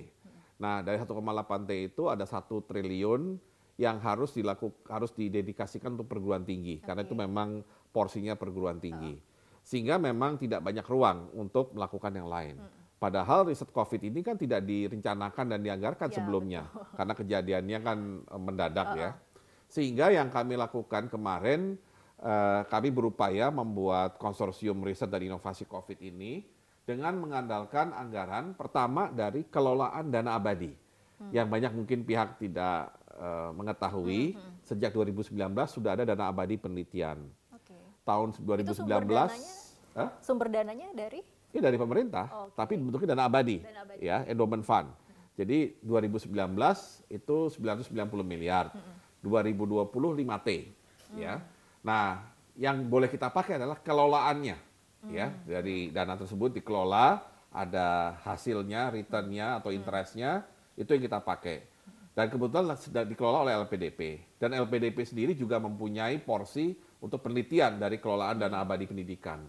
[0.64, 3.36] Nah, dari 1,8 T itu ada satu triliun
[3.76, 6.88] yang harus dilakukan harus didedikasikan untuk perguruan tinggi okay.
[6.88, 7.60] karena itu memang
[7.92, 9.20] porsinya perguruan tinggi.
[9.60, 12.64] Sehingga memang tidak banyak ruang untuk melakukan yang lain.
[12.64, 12.72] Hmm.
[12.96, 16.96] Padahal riset COVID ini kan tidak direncanakan dan dianggarkan ya, sebelumnya betul.
[16.96, 19.02] karena kejadiannya kan eh, mendadak uh -uh.
[19.04, 19.10] ya.
[19.68, 21.76] Sehingga yang kami lakukan kemarin
[22.68, 26.44] kami berupaya membuat konsorsium riset dan inovasi COVID ini
[26.90, 30.74] dengan mengandalkan anggaran pertama dari kelolaan dana abadi
[31.22, 31.30] hmm.
[31.30, 34.54] yang banyak mungkin pihak tidak uh, mengetahui hmm, hmm.
[34.66, 35.38] sejak 2019
[35.70, 37.30] sudah ada dana abadi penelitian.
[37.62, 37.78] Okay.
[38.08, 39.54] Tahun 2019 sumber dananya,
[39.94, 40.10] huh?
[40.24, 42.58] sumber dananya dari ini dari pemerintah, okay.
[42.58, 44.02] tapi bentuknya dana abadi, dana abadi.
[44.06, 44.90] ya, endowment fund.
[44.90, 45.38] Hmm.
[45.38, 46.30] Jadi 2019
[47.10, 47.94] itu 990
[48.26, 49.22] miliar, hmm.
[49.22, 51.18] 2020 5 T, hmm.
[51.22, 51.38] ya.
[51.84, 52.20] Nah,
[52.60, 54.58] yang boleh kita pakai adalah kelolaannya
[55.08, 55.32] ya.
[55.48, 60.44] Dari dana tersebut dikelola ada hasilnya returnnya atau interestnya
[60.76, 61.64] itu yang kita pakai.
[62.12, 67.96] Dan kebetulan sudah dikelola oleh LPDP dan LPDP sendiri juga mempunyai porsi untuk penelitian dari
[67.96, 69.40] kelolaan dana abadi pendidikan.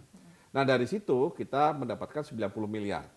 [0.54, 2.38] Nah dari situ kita mendapatkan 90
[2.70, 3.10] miliar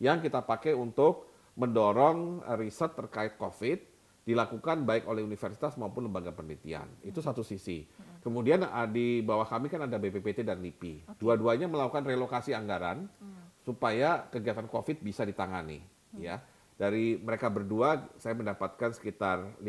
[0.00, 3.93] yang kita pakai untuk mendorong riset terkait COVID
[4.24, 6.88] dilakukan baik oleh universitas maupun lembaga penelitian.
[7.04, 7.84] Itu satu sisi.
[8.24, 11.04] Kemudian ah, di bawah kami kan ada BPPT dan LIPI.
[11.04, 11.16] Okay.
[11.20, 13.68] Dua-duanya melakukan relokasi anggaran hmm.
[13.68, 15.84] supaya kegiatan COVID bisa ditangani.
[16.16, 16.24] Hmm.
[16.24, 16.40] Ya,
[16.80, 19.68] dari mereka berdua saya mendapatkan sekitar 50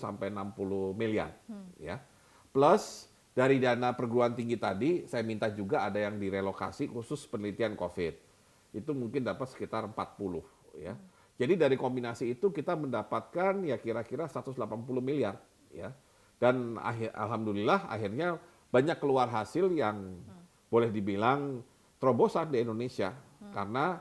[0.00, 1.36] sampai 60 miliar.
[1.44, 1.68] Hmm.
[1.76, 2.00] Ya,
[2.48, 8.32] plus dari dana perguruan tinggi tadi saya minta juga ada yang direlokasi khusus penelitian COVID.
[8.72, 10.96] Itu mungkin dapat sekitar 40 ya.
[10.96, 11.11] Hmm.
[11.42, 14.54] Jadi dari kombinasi itu kita mendapatkan ya kira-kira 180
[15.02, 15.42] miliar
[15.74, 15.90] ya
[16.38, 18.38] dan akhir, alhamdulillah akhirnya
[18.70, 20.70] banyak keluar hasil yang hmm.
[20.70, 21.66] boleh dibilang
[21.98, 23.50] terobosan di Indonesia hmm.
[23.50, 23.98] karena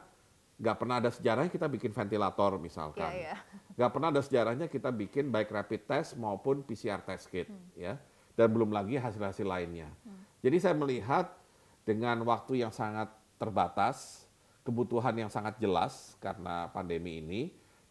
[0.61, 3.39] nggak pernah ada sejarahnya kita bikin ventilator misalkan, yeah, yeah.
[3.73, 7.73] nggak pernah ada sejarahnya kita bikin baik rapid test maupun PCR test kit, hmm.
[7.73, 7.97] ya,
[8.37, 9.89] dan belum lagi hasil-hasil lainnya.
[10.05, 10.21] Hmm.
[10.45, 11.33] Jadi saya melihat
[11.81, 13.09] dengan waktu yang sangat
[13.41, 14.29] terbatas,
[14.61, 17.41] kebutuhan yang sangat jelas karena pandemi ini,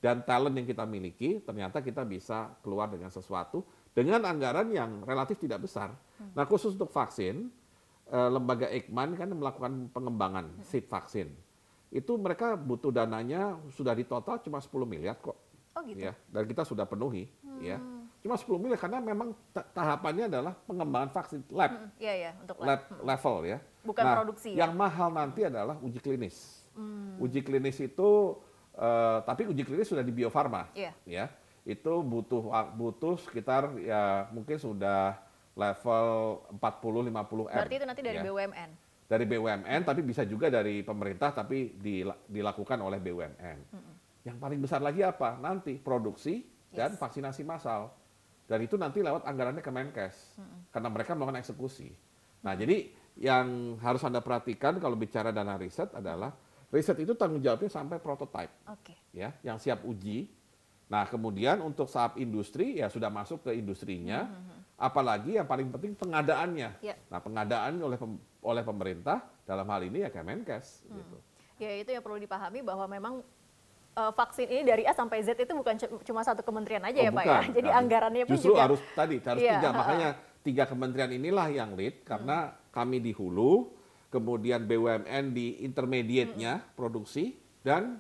[0.01, 5.37] dan talent yang kita miliki, ternyata kita bisa keluar dengan sesuatu dengan anggaran yang relatif
[5.37, 5.93] tidak besar.
[6.17, 6.33] Hmm.
[6.33, 7.53] Nah khusus untuk vaksin,
[8.09, 10.65] eh, lembaga Eijkman kan melakukan pengembangan hmm.
[10.65, 11.29] seed vaksin.
[11.93, 15.37] Itu mereka butuh dananya sudah di total cuma 10 miliar kok.
[15.77, 16.07] Oh gitu.
[16.07, 17.61] Ya, dan kita sudah penuhi hmm.
[17.61, 17.79] ya.
[18.21, 21.73] Cuma 10 miliar karena memang tahapannya adalah pengembangan vaksin lab.
[21.73, 22.69] Hmm, iya ya, untuk lab.
[22.69, 23.01] lab hmm.
[23.09, 23.59] level ya.
[23.81, 24.51] Bukan nah, produksi.
[24.53, 24.69] Ya?
[24.69, 26.37] Yang mahal nanti adalah uji klinis.
[26.77, 27.17] Hmm.
[27.17, 28.37] Uji klinis itu
[28.77, 30.69] uh, tapi uji klinis sudah di Bio Farma.
[30.77, 30.93] Yeah.
[31.09, 31.33] Ya
[31.69, 35.21] itu butuh butuh sekitar ya mungkin sudah
[35.53, 37.57] level 40 50 M.
[37.61, 38.25] Berarti itu nanti dari ya.
[38.25, 38.71] BUMN.
[39.11, 43.59] Dari BUMN tapi bisa juga dari pemerintah tapi dila- dilakukan oleh BUMN.
[44.25, 45.37] Yang paling besar lagi apa?
[45.37, 47.01] Nanti produksi dan Yes.
[47.03, 47.93] vaksinasi massal.
[48.51, 50.35] Dan itu nanti lewat anggarannya Kemenkes.
[50.75, 51.95] Karena mereka melakukan eksekusi.
[52.43, 56.35] Nah, jadi yang harus Anda perhatikan kalau bicara dana riset adalah
[56.75, 58.95] riset itu tanggung jawabnya sampai prototype Oke.
[59.15, 60.27] ya, yang siap uji.
[60.91, 64.27] Nah, kemudian untuk tahap industri ya sudah masuk ke industrinya.
[64.75, 66.83] Apalagi yang paling penting pengadaannya.
[66.83, 66.97] Ya.
[67.07, 71.17] Nah, pengadaan oleh pem- oleh pemerintah dalam hal ini ya Kemenkes gitu.
[71.61, 73.15] Ya itu yang perlu dipahami bahwa memang
[73.93, 77.11] vaksin ini dari A sampai Z itu bukan cu- cuma satu kementerian aja Oh, ya
[77.11, 77.43] Pak bukan.
[77.43, 77.43] ya.
[77.53, 80.09] Jadi Nah, anggarannya pun justru juga harus tadi harus Iya, tiga makanya
[80.41, 82.37] tiga kementerian inilah yang lead karena
[82.71, 83.75] kami di hulu
[84.09, 87.99] kemudian BUMN di intermediate-nya produksi dan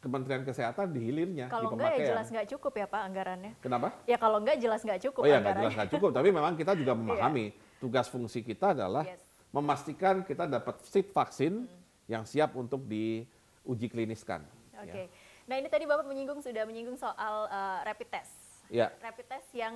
[0.00, 3.52] Kementerian Kesehatan di hilirnya kalau di enggak ya jelas nggak cukup ya Pak anggarannya.
[3.60, 3.88] Kenapa?
[4.04, 6.72] Ya kalau enggak jelas nggak cukup Oh ya nggak jelas nggak cukup tapi memang kita
[6.72, 9.20] juga memahami tugas fungsi kita adalah Yes.
[9.52, 11.68] memastikan kita dapat vaksin
[12.08, 14.48] yang siap untuk diuji kliniskan.
[14.76, 15.08] Oke.
[15.46, 18.34] Nah ini tadi Bapak menyinggung sudah menyinggung soal eh, rapid test.
[18.66, 18.90] Ya.
[18.98, 19.74] Rapid test yang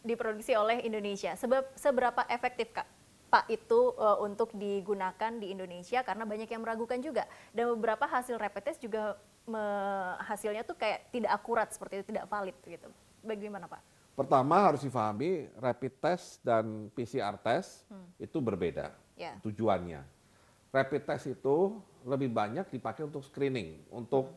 [0.00, 1.34] diproduksi oleh Indonesia.
[1.34, 2.86] Sebab seberapa efektif Kak?
[3.28, 8.34] Pak itu eh, untuk digunakan di Indonesia karena banyak yang meragukan juga dan beberapa hasil
[8.36, 12.88] rapid test juga me- hasilnya tuh kayak tidak akurat seperti itu tidak valid gitu.
[13.22, 13.82] Bagaimana Pak?
[14.18, 17.86] Pertama harus difahami rapid test dan PCR test
[18.18, 19.38] itu berbeda Ya.
[19.46, 20.02] tujuannya.
[20.74, 24.30] Rapid test itu lebih banyak dipakai untuk screening, untuk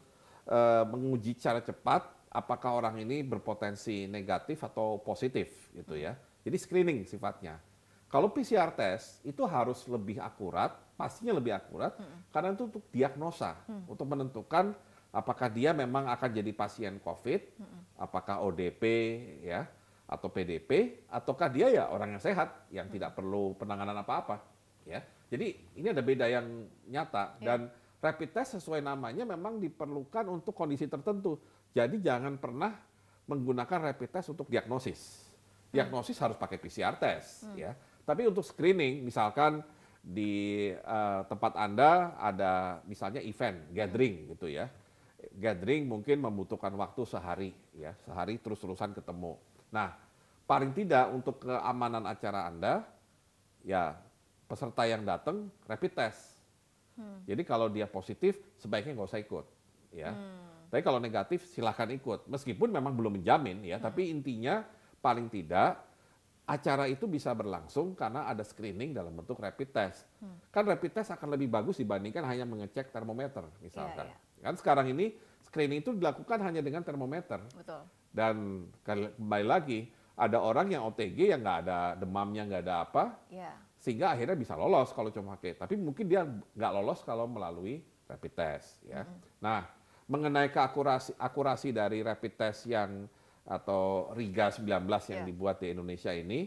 [0.45, 6.15] eh, menguji secara cepat apakah orang ini berpotensi negatif atau positif gitu ya.
[6.41, 7.59] Jadi screening sifatnya.
[8.07, 11.95] Kalau PCR test itu harus lebih akurat, pastinya lebih akurat
[12.27, 13.55] karena itu untuk diagnosa,
[13.87, 14.75] untuk menentukan
[15.11, 17.41] apakah dia memang akan jadi pasien COVID,
[17.95, 18.83] apakah ODP
[19.43, 19.63] ya
[20.11, 24.43] atau PDP ataukah dia ya orang yang sehat yang tidak perlu penanganan apa-apa
[24.83, 24.99] ya.
[25.31, 27.55] Jadi ini ada beda yang nyata Ya.
[27.55, 27.59] dan
[28.01, 31.37] rapid test sesuai namanya memang diperlukan untuk kondisi tertentu.
[31.71, 32.73] Jadi jangan pernah
[33.29, 35.29] menggunakan rapid test untuk diagnosis.
[35.71, 37.77] Diagnosis harus pakai PCR test ya.
[38.03, 39.61] Tapi untuk screening misalkan
[40.01, 44.67] di eh, tempat Anda ada misalnya event, gathering gitu ya.
[45.37, 49.37] Gathering mungkin membutuhkan waktu sehari ya, sehari terus-terusan ketemu.
[49.69, 49.93] Nah,
[50.49, 52.83] paling tidak untuk keamanan acara Anda
[53.61, 53.95] ya
[54.49, 56.30] peserta yang datang rapid test.
[57.25, 59.45] Jadi kalau dia positif sebaiknya nggak usah ikut
[59.93, 60.11] ya.
[60.71, 62.31] Tapi kalau negatif silahkan ikut.
[62.31, 64.63] Meskipun memang belum menjamin ya, tapi intinya
[65.03, 65.83] paling tidak
[66.47, 70.07] acara itu bisa berlangsung karena ada screening dalam bentuk rapid test.
[70.51, 74.07] Kan rapid test akan lebih bagus dibandingkan hanya mengecek termometer misalkan.
[74.07, 77.43] Iya, Kan sekarang ini screening itu dilakukan hanya dengan termometer.
[77.55, 77.83] Betul.
[78.11, 83.55] Dan kembali lagi ada orang yang OTG yang nggak ada demamnya nggak ada apa, Ya.
[83.81, 85.57] Sehingga akhirnya bisa lolos kalau cuma pakai.
[85.57, 88.85] Tapi mungkin dia nggak lolos kalau melalui rapid test.
[88.85, 89.09] Ya.
[89.41, 89.65] Nah,
[90.05, 93.09] mengenai keakurasi akurasi dari rapid test yang
[93.41, 95.27] atau Riga 19 yang Ya.
[95.27, 96.45] dibuat di Indonesia ini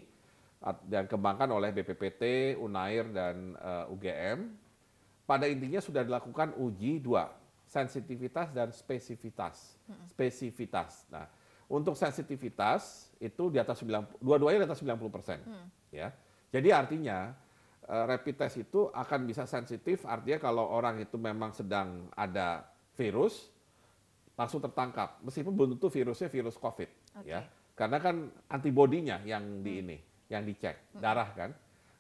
[0.87, 4.39] dan kembangkan oleh BPPT, Unair dan eh, UGM,
[5.27, 7.35] pada intinya sudah dilakukan uji dua,
[7.67, 9.75] sensitivitas dan spesifitas.
[10.07, 11.05] Spesifitas.
[11.11, 11.27] Nah,
[11.67, 15.43] untuk sensitivitas itu di atas 90, dua-duanya di atas 90 persen.
[15.91, 16.15] Ya.
[16.55, 17.35] Jadi artinya
[17.91, 22.63] eh, rapid test itu akan bisa sensitif, artinya kalau orang itu memang sedang ada
[22.95, 23.51] virus,
[24.39, 25.19] langsung tertangkap.
[25.27, 27.27] Meskipun belum tentu virusnya virus COVID, Oke.
[27.27, 27.43] ya.
[27.75, 29.99] Karena kan antibodinya yang di ini,
[30.31, 31.51] yang dicek, darah kan.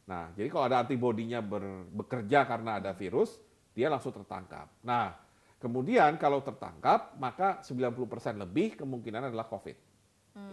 [0.07, 3.43] Nah, jadi kalau ada antibodinya ber- bekerja karena ada virus,
[3.75, 4.71] dia langsung tertangkap.
[4.87, 5.19] Nah,
[5.59, 9.77] kemudian kalau tertangkap, maka 90% lebih kemungkinan adalah COVID.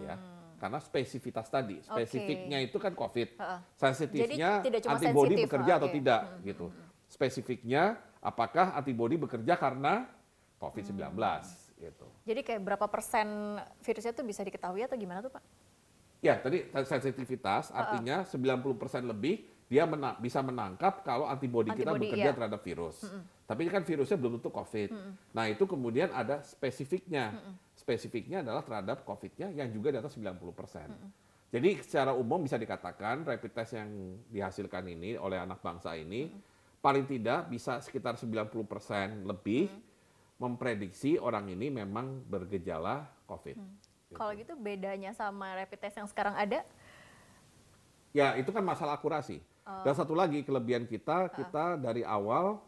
[0.01, 0.17] Ya.
[0.61, 3.33] Karena spesifitas tadi, spesifiknya itu kan COVID.
[3.81, 5.95] Sensitifnya Jadi tidak cuma antibodi sensitif, bekerja atau oke.
[5.97, 6.65] tidak gitu.
[7.09, 7.83] Spesifiknya
[8.21, 10.05] apakah antibodi bekerja karena
[10.61, 11.17] COVID-19
[11.81, 12.05] gitu.
[12.29, 15.41] Jadi kayak berapa persen virusnya tuh bisa diketahui atau gimana tuh Pak?
[16.21, 22.37] Ya, tadi sensitivitas artinya 90% lebih dia mena- bisa menangkap kalau antibodi, kita bekerja iya.
[22.37, 23.01] terhadap virus.
[23.49, 24.89] Tapi kan virusnya belum tentu COVID.
[25.33, 27.33] Nah, itu kemudian ada spesifiknya.
[27.81, 30.37] Spesifiknya adalah terhadap COVID-nya yang juga di atas 90%.
[31.49, 33.89] Jadi secara umum bisa dikatakan rapid test yang
[34.29, 36.29] dihasilkan ini oleh anak bangsa ini
[36.77, 39.65] paling tidak bisa sekitar 90% lebih
[40.37, 43.57] memprediksi orang ini memang bergejala COVID.
[44.13, 46.61] Kalau gitu bedanya sama rapid test yang sekarang ada?
[48.13, 49.41] Ya, itu kan masalah akurasi.
[49.81, 52.61] Dan satu lagi kelebihan kita, kita dari awal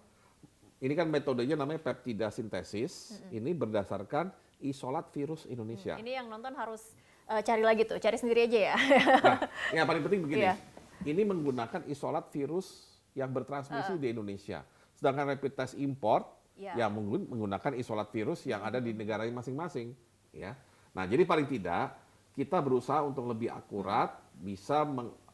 [0.84, 3.23] ini kan metodenya namanya peptida sintesis.
[3.32, 4.28] Ini berdasarkan
[4.60, 5.96] isolat virus Indonesia.
[5.98, 6.82] Ini yang nonton harus
[7.24, 8.76] Uh, cari lagi tuh, cari sendiri aja ya.
[9.24, 9.39] nah,
[9.80, 10.60] yang paling penting begini, Iya.
[11.08, 12.84] ini menggunakan isolat virus
[13.16, 14.60] yang bertransmisi di Indonesia.
[14.92, 16.28] Sedangkan rapid test import
[16.60, 16.84] Iya.
[16.84, 19.96] yang menggun- menggunakan isolat virus yang ada di negara masing-masing,
[20.36, 20.52] ya.
[20.92, 21.96] Nah, jadi paling tidak
[22.36, 24.84] kita berusaha untuk lebih akurat bisa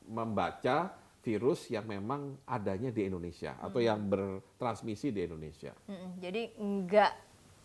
[0.05, 5.73] membaca virus yang memang adanya di Indonesia atau yang bertransmisi di Indonesia.
[5.89, 7.11] Mm-mm, Jadi nggak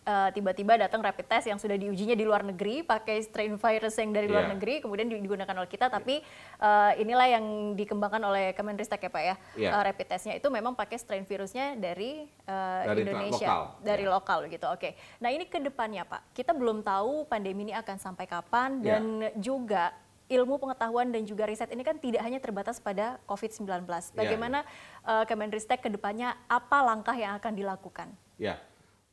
[0.04, 4.12] eh, tiba-tiba datang rapid test yang sudah diujinya di luar negeri pakai strain virus yang
[4.12, 4.52] dari luar Iya.
[4.52, 5.88] negeri kemudian di- digunakan oleh kita.
[5.88, 6.20] Tapi
[6.56, 9.34] eh, inilah yang dikembangkan oleh Kemenristek ya Pak ya.
[9.56, 9.70] Iya.
[9.70, 14.10] Eh, rapid testnya itu memang pakai strain virusnya dari, eh, Dari Indonesia lokal, dari ya.
[14.10, 14.66] lokal gitu.
[14.68, 14.90] Oke.
[15.18, 16.32] Nah ini ke depannya Pak.
[16.32, 18.96] Kita belum tahu pandemi ini akan sampai kapan Ya.
[18.96, 19.04] dan
[19.36, 24.64] juga ilmu pengetahuan dan juga riset ini kan tidak hanya terbatas pada COVID-19 Ya, bagaimana
[25.02, 28.08] eh, Kemenristek ke depannya apa langkah yang akan dilakukan?
[28.34, 28.56] Ya,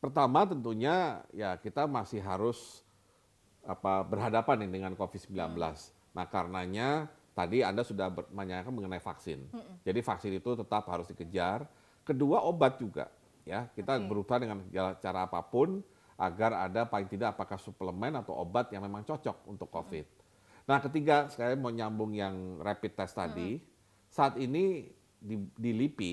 [0.02, 2.82] pertama tentunya ya kita masih harus
[3.62, 5.54] apa berhadapan nih dengan COVID-19.
[6.12, 7.06] Nah, karenanya
[7.38, 9.46] tadi Anda sudah menanyakan mengenai vaksin.
[9.86, 11.70] Jadi vaksin itu tetap harus dikejar.
[12.02, 13.14] Kedua obat juga
[13.46, 13.70] ya.
[13.70, 14.10] Kita Oke.
[14.10, 14.66] berusaha dengan
[14.98, 15.86] cara apa pun
[16.18, 20.06] agar ada paling tidak apakah suplemen atau obat yang memang cocok untuk COVID.
[20.66, 23.62] Nah, ketiga saya mau nyambung yang rapid test tadi.
[24.12, 24.90] Saat ini
[25.22, 26.12] di, di LIPI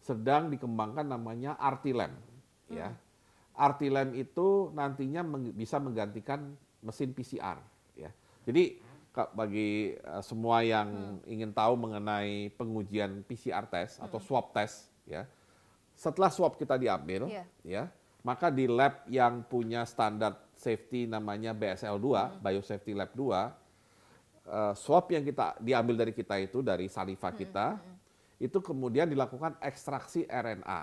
[0.00, 2.12] sedang dikembangkan namanya RT-LAM
[2.72, 2.92] ya.
[3.58, 7.58] RT-LAM itu nantinya meng- bisa menggantikan mesin PCR
[7.98, 8.10] ya.
[8.46, 8.78] Jadi
[9.34, 10.86] bagi eh, semua yang
[11.26, 15.26] ingin tahu mengenai pengujian PCR test atau swab test ya.
[15.98, 17.44] Setelah swab kita diambil Iya.
[17.66, 17.82] ya,
[18.22, 22.06] maka di lab yang punya standar safety namanya BSL2,
[22.38, 23.50] Biosafety Lab 2,
[24.46, 27.74] eh, swab yang kita diambil dari kita itu dari saliva kita
[28.38, 30.82] itu kemudian dilakukan ekstraksi RNA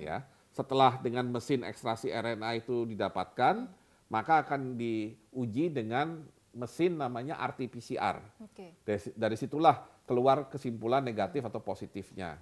[0.00, 3.66] ya setelah dengan mesin ekstraksi RNA itu didapatkan
[4.06, 6.22] maka akan diuji dengan
[6.54, 8.78] mesin namanya RT-PCR Oke.
[8.86, 12.38] dari, dari situlah keluar kesimpulan negatif atau positifnya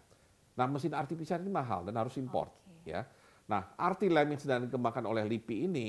[0.52, 2.92] nah mesin RT-PCR ini mahal dan harus import Oke.
[2.92, 3.08] ya
[3.48, 5.88] nah RT-LAM yang sedang dikembangkan oleh LIPI ini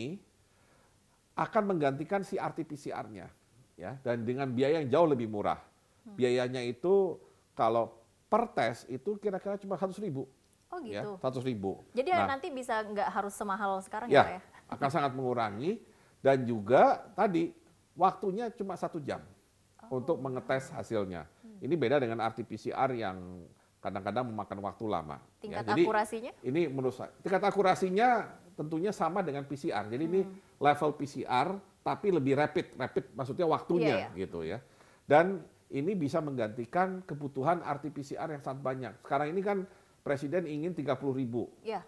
[1.35, 3.27] akan menggantikan si RT-PCR-nya
[3.73, 5.57] ya dan dengan biaya yang jauh lebih murah.
[6.05, 6.15] Hmm.
[6.17, 7.17] Biayanya itu
[7.57, 7.89] kalau
[8.29, 10.29] per tes itu kira-kira cuma 100 ribu.
[10.83, 11.15] Ya, gitu.
[11.19, 11.81] 100 ribu.
[11.91, 14.41] Jadi Nah, nanti bisa nggak harus semahal sekarang ya, Pak ya, ya?
[14.75, 15.79] akan sangat mengurangi
[16.19, 17.51] dan juga tadi
[17.93, 19.23] waktunya cuma satu jam
[19.83, 19.99] Oh.
[19.99, 21.27] untuk mengetes hasilnya.
[21.43, 21.59] Hmm.
[21.59, 23.43] Ini beda dengan RT-PCR yang
[23.79, 25.17] kadang-kadang memakan waktu lama.
[25.19, 25.39] ya.
[25.43, 26.31] Tingkat Jadi, akurasinya?
[26.39, 28.09] Ini menurut saya tingkat akurasinya
[28.55, 29.83] tentunya sama dengan PCR.
[29.91, 30.39] Jadi ini Hmm.
[30.59, 31.47] level PCR
[31.83, 34.63] tapi lebih rapid, rapid maksudnya waktunya Iya, gitu ya.
[35.03, 38.93] Dan ini bisa menggantikan kebutuhan RT-PCR yang sangat banyak.
[39.03, 39.67] Sekarang ini kan
[40.03, 41.79] Presiden ingin 30 ribu Ya.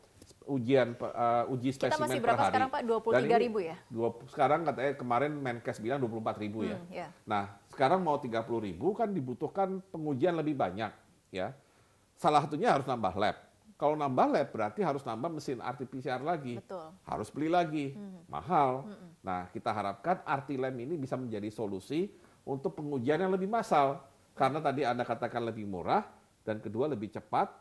[0.48, 2.50] ujian uh, uji Kita spesimen masih per berapa hari.
[2.50, 2.82] sekarang, Pak?
[2.82, 3.76] Dan 23 ini ribu ya?
[3.92, 6.80] dua- sekarang katanya kemarin Menkes bilang 24 ribu ya.
[6.80, 7.08] Hmm, ya.
[7.28, 10.90] Nah, sekarang mau 30 ribu kan dibutuhkan pengujian lebih banyak
[11.30, 11.52] ya.
[12.16, 13.36] Salah satunya harus nambah lab.
[13.76, 16.56] Kalau nambah lab berarti harus nambah mesin RT-PCR lagi.
[16.58, 16.88] Betul.
[17.04, 17.92] Harus beli lagi,
[18.26, 18.88] mahal.
[19.20, 22.08] Nah, kita harapkan RT-LAM ini bisa menjadi solusi
[22.48, 24.00] untuk pengujian yang lebih massal.
[24.32, 26.08] Karena tadi Anda katakan lebih murah,
[26.42, 27.52] dan kedua lebih cepat,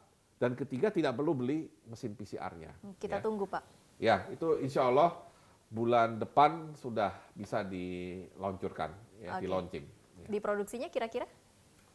[0.44, 2.76] dan ketiga tidak perlu beli mesin PCR-nya.
[2.76, 3.24] Hmm, Kita ya.
[3.24, 3.64] tunggu, Pak.
[3.96, 5.16] Ya, itu insya Allah
[5.72, 9.40] bulan depan sudah bisa diluncurkan, ya, Oke.
[9.40, 9.84] di launching.
[10.20, 10.26] Ya.
[10.28, 11.24] Diproduksinya kira-kira?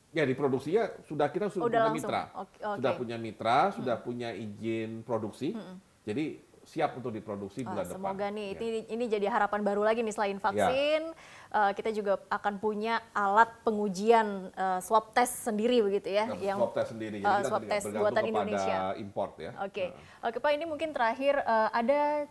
[0.10, 2.10] Ya, diproduksinya sudah kita sudah Oh, Udah punya langsung.
[2.10, 2.58] mitra, oke.
[2.82, 5.54] sudah punya mitra, sudah punya izin produksi,
[6.02, 7.94] jadi siap untuk diproduksi bulan depan.
[7.94, 8.60] semoga nih Ya.
[8.60, 11.14] ini, ini jadi harapan baru lagi nih selain vaksin,
[11.50, 16.58] eh, kita juga akan punya alat pengujian eh, swab test sendiri begitu ya, Nah, yang
[16.58, 18.76] swab test sendiri, jadi kita swab test buatan Indonesia.
[18.96, 19.52] import ya.
[19.60, 20.30] Oke, Nah.
[20.30, 22.30] oke Pak ini mungkin terakhir eh, ada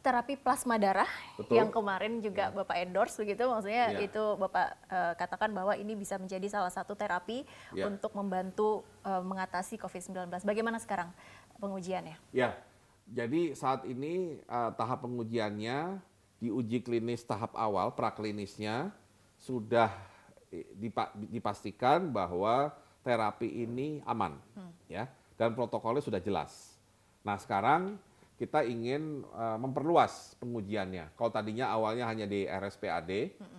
[0.00, 1.58] terapi plasma darah Betul.
[1.58, 4.06] yang kemarin juga Bapak endorse begitu, maksudnya Iya.
[4.06, 7.42] itu Bapak eh, katakan bahwa ini bisa menjadi salah satu terapi
[7.74, 7.90] Iya.
[7.90, 10.30] untuk membantu eh, mengatasi COVID-19.
[10.42, 11.10] Bagaimana sekarang
[11.58, 12.14] pengujiannya?
[12.30, 12.54] Ya,
[13.04, 15.98] jadi saat ini eh, tahap pengujiannya
[16.36, 18.92] di uji klinis tahap awal, praklinisnya
[19.40, 19.88] sudah
[20.52, 24.36] eh, dipa- dipastikan bahwa terapi ini aman,
[24.90, 25.06] ya,
[25.38, 26.76] dan protokolnya sudah jelas.
[27.22, 27.96] Nah sekarang
[28.36, 31.16] kita ingin eh, memperluas pengujiannya.
[31.16, 33.10] Kalau tadinya awalnya hanya di RSPAD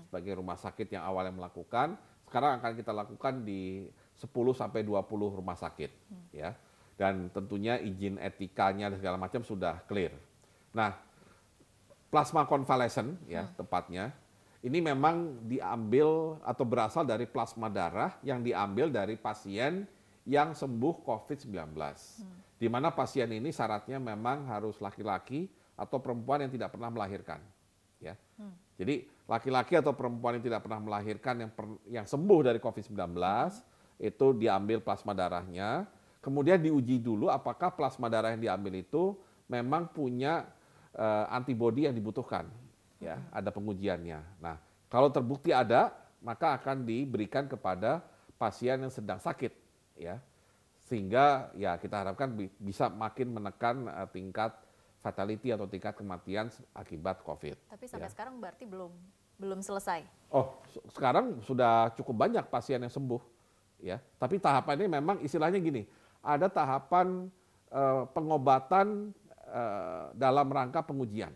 [0.10, 1.98] sebagai rumah sakit yang awalnya melakukan,
[2.30, 5.92] sekarang akan kita lakukan di 10 sampai 20 rumah sakit,
[6.34, 6.54] ya
[6.98, 10.10] dan tentunya izin etikanya dan segala macam sudah clear.
[10.74, 10.98] Nah,
[12.18, 14.10] plasma convalescent ya tepatnya
[14.66, 19.86] ini memang diambil atau berasal dari plasma darah yang diambil dari pasien
[20.26, 21.78] yang sembuh COVID-19.
[22.58, 25.46] Di mana pasien ini syaratnya memang harus laki-laki
[25.78, 27.38] atau perempuan yang tidak pernah melahirkan.
[28.02, 28.18] ya.
[28.42, 28.58] Hmm.
[28.82, 34.10] Jadi laki-laki atau perempuan yang tidak pernah melahirkan yang per, yang sembuh dari COVID-19 hmm.
[34.10, 35.86] itu diambil plasma darahnya,
[36.18, 39.14] kemudian diuji dulu apakah plasma darah yang diambil itu
[39.48, 40.57] memang punya
[40.98, 42.50] uh, antibodi yang dibutuhkan.
[42.98, 44.42] Ya, ada pengujiannya.
[44.42, 44.58] Nah,
[44.90, 48.02] kalau terbukti ada, maka akan diberikan kepada
[48.42, 49.54] pasien yang sedang sakit,
[49.94, 50.18] ya.
[50.90, 54.56] Sehingga ya kita harapkan bisa makin menekan uh, tingkat
[55.06, 57.70] fatality atau tingkat kematian akibat COVID.
[57.70, 58.14] Tapi sampai ya.
[58.18, 58.90] sekarang berarti belum
[59.38, 60.02] belum selesai.
[60.34, 60.58] Oh,
[60.98, 63.22] sekarang sudah cukup banyak pasien yang sembuh,
[63.78, 64.02] ya.
[64.18, 65.86] Tapi tahapannya memang istilahnya gini,
[66.26, 67.30] ada tahapan
[67.70, 69.14] uh, pengobatan
[69.48, 71.34] uh, dalam rangka pengujian,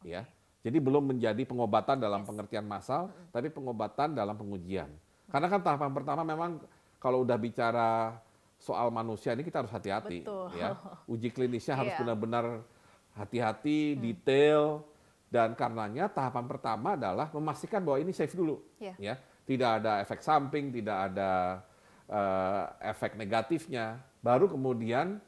[0.00, 0.16] okay.
[0.18, 0.22] ya.
[0.58, 2.28] Jadi belum menjadi pengobatan dalam yes.
[2.28, 3.28] pengertian massal, mm -hmm.
[3.32, 4.90] tapi pengobatan dalam pengujian.
[5.28, 6.60] Karena kan tahapan pertama memang
[6.98, 8.18] kalau udah bicara
[8.58, 10.26] soal manusia ini kita harus hati-hati,
[10.58, 10.74] ya.
[11.12, 12.00] Uji klinisnya harus iya.
[12.02, 12.66] benar-benar
[13.14, 14.00] hati-hati, hmm.
[14.02, 14.82] detail,
[15.28, 18.96] dan karenanya tahapan pertama adalah memastikan bahwa ini safe dulu, yeah.
[18.98, 19.14] ya,
[19.46, 21.62] tidak ada efek samping, tidak ada
[22.08, 24.00] uh, efek negatifnya.
[24.24, 25.22] Baru kemudian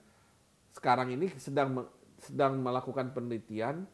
[0.74, 1.86] sekarang ini sedang
[2.20, 3.88] sedang melakukan penelitian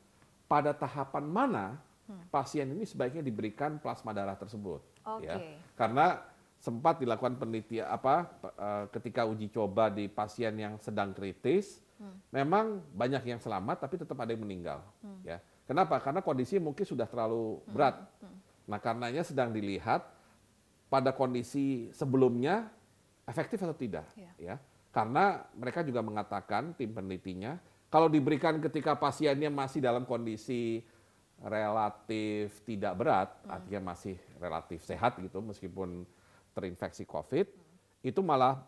[0.51, 1.66] pada tahapan mana
[2.11, 2.31] hmm.
[2.31, 5.27] pasien ini sebaiknya diberikan plasma darah tersebut, okay.
[5.27, 5.37] ya,
[5.79, 6.22] karena
[6.57, 12.16] sempat dilakukan penelitian apa uh, ketika uji coba di pasien yang sedang kritis Hmm.
[12.29, 14.85] Memang banyak yang selamat, tapi tetap ada yang meninggal.
[15.01, 15.20] Hmm.
[15.24, 15.97] Ya, kenapa?
[16.05, 17.72] Karena kondisi mungkin sudah terlalu hmm.
[17.72, 17.97] berat.
[18.20, 18.29] Hmm.
[18.29, 18.39] Hmm.
[18.68, 20.05] Nah, karenanya sedang dilihat
[20.93, 22.68] pada kondisi sebelumnya
[23.24, 24.07] efektif atau tidak.
[24.14, 24.35] Yeah.
[24.37, 24.55] Ya,
[24.93, 27.57] karena mereka juga mengatakan tim penelitinya,
[27.87, 30.82] kalau diberikan ketika pasiennya masih dalam kondisi
[31.43, 33.53] relatif tidak berat, hmm.
[33.53, 36.03] artinya masih relatif sehat gitu, meskipun
[36.57, 38.09] terinfeksi COVID, hmm.
[38.09, 38.64] itu malah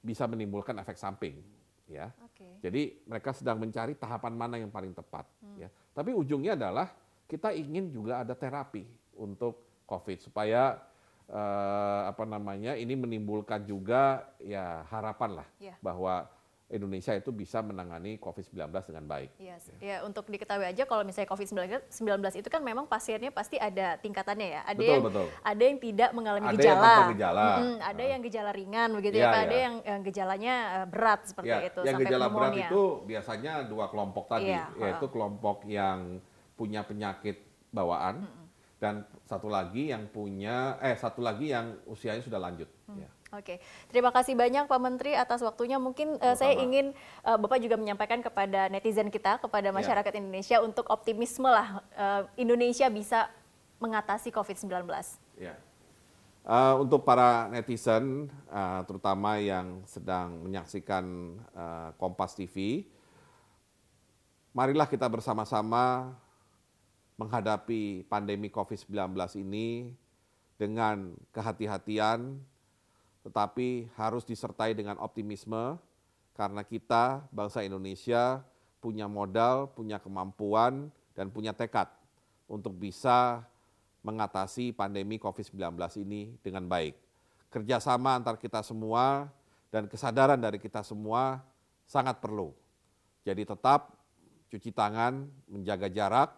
[0.00, 1.42] bisa menimbulkan efek samping
[1.86, 2.10] ya.
[2.32, 2.52] Okay.
[2.62, 5.56] Jadi mereka sedang mencari tahapan mana yang paling tepat hmm.
[5.66, 5.68] ya.
[5.94, 6.90] Tapi ujungnya adalah
[7.26, 8.86] kita ingin juga ada terapi
[9.18, 10.78] untuk COVID supaya
[11.30, 15.78] uh, apa namanya ini menimbulkan juga ya harapan lah yeah.
[15.82, 16.26] bahwa
[16.66, 18.58] Indonesia itu bisa menangani COVID-19
[18.90, 19.38] dengan baik.
[19.38, 19.70] Yes.
[19.78, 19.78] Ya.
[19.78, 24.60] ya, untuk diketahui aja kalau misalnya COVID-19 itu kan memang pasiennya pasti ada tingkatannya ya.
[24.66, 25.26] Ada betul, yang betul.
[25.46, 26.90] ada yang tidak mengalami ada gejala.
[26.90, 27.46] Yang gejala.
[27.46, 28.06] Hmm, ada nah.
[28.10, 29.38] yang gejala ringan begitu ya, ya Pak.
[29.38, 29.46] Ya.
[29.46, 32.42] Ada yang, yang gejalanya eh, berat seperti ya, itu yang sampai gejala pneumonia.
[32.42, 35.98] berat itu biasanya dua kelompok tadi, ya, yaitu kelompok yang
[36.58, 37.36] punya penyakit
[37.70, 38.46] bawaan hmm.
[38.82, 42.98] dan satu lagi yang punya eh satu lagi yang usianya sudah lanjut hmm.
[42.98, 43.10] ya.
[43.34, 43.58] Oke,
[43.90, 45.82] terima kasih banyak Pak Menteri atas waktunya.
[45.82, 46.94] Mungkin uh, saya ingin
[47.26, 49.74] uh, Bapak juga menyampaikan kepada netizen kita, kepada ya.
[49.74, 50.18] masyarakat ya.
[50.22, 53.26] Indonesia untuk optimisme lah uh, Indonesia bisa
[53.82, 54.86] mengatasi COVID-19.
[55.42, 55.58] Ya.
[56.46, 62.86] Uh, untuk para netizen, uh, terutama yang sedang menyaksikan uh, Kompas TV,
[64.54, 66.14] marilah kita bersama-sama
[67.18, 68.94] menghadapi pandemi COVID-19
[69.42, 69.90] ini
[70.54, 72.38] dengan kehati-hatian,
[73.26, 75.74] tetapi harus disertai dengan optimisme
[76.38, 78.38] karena kita bangsa Indonesia
[78.78, 81.90] punya modal, punya kemampuan dan punya tekad
[82.46, 83.42] untuk bisa
[84.06, 85.58] mengatasi pandemi COVID-19
[86.06, 86.94] ini dengan baik.
[87.50, 89.26] Kerjasama antar kita semua
[89.74, 91.42] dan kesadaran dari kita semua
[91.82, 92.54] sangat perlu.
[93.26, 93.90] Jadi tetap
[94.54, 96.30] cuci tangan, menjaga jarak,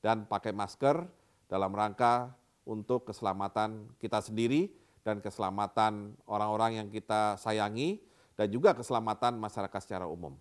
[0.00, 1.04] dan pakai masker
[1.44, 2.32] dalam rangka
[2.64, 8.00] untuk keselamatan kita sendiri dan keselamatan orang-orang yang kita sayangi
[8.36, 10.32] dan juga keselamatan masyarakat secara umum.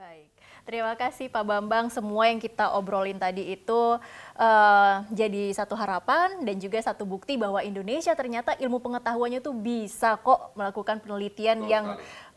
[0.00, 0.32] Baik,
[0.64, 1.92] terima kasih Pak Bambang.
[1.92, 4.00] Semua yang kita obrolin tadi itu
[4.40, 10.16] uh, jadi satu harapan dan juga satu bukti bahwa Indonesia ternyata ilmu pengetahuannya tuh bisa
[10.24, 11.84] kok melakukan penelitian Betul yang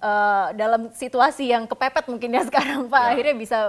[0.04, 3.00] uh, dalam situasi yang kepepet mungkin ya sekarang Pak.
[3.00, 3.08] Ya.
[3.16, 3.60] Akhirnya bisa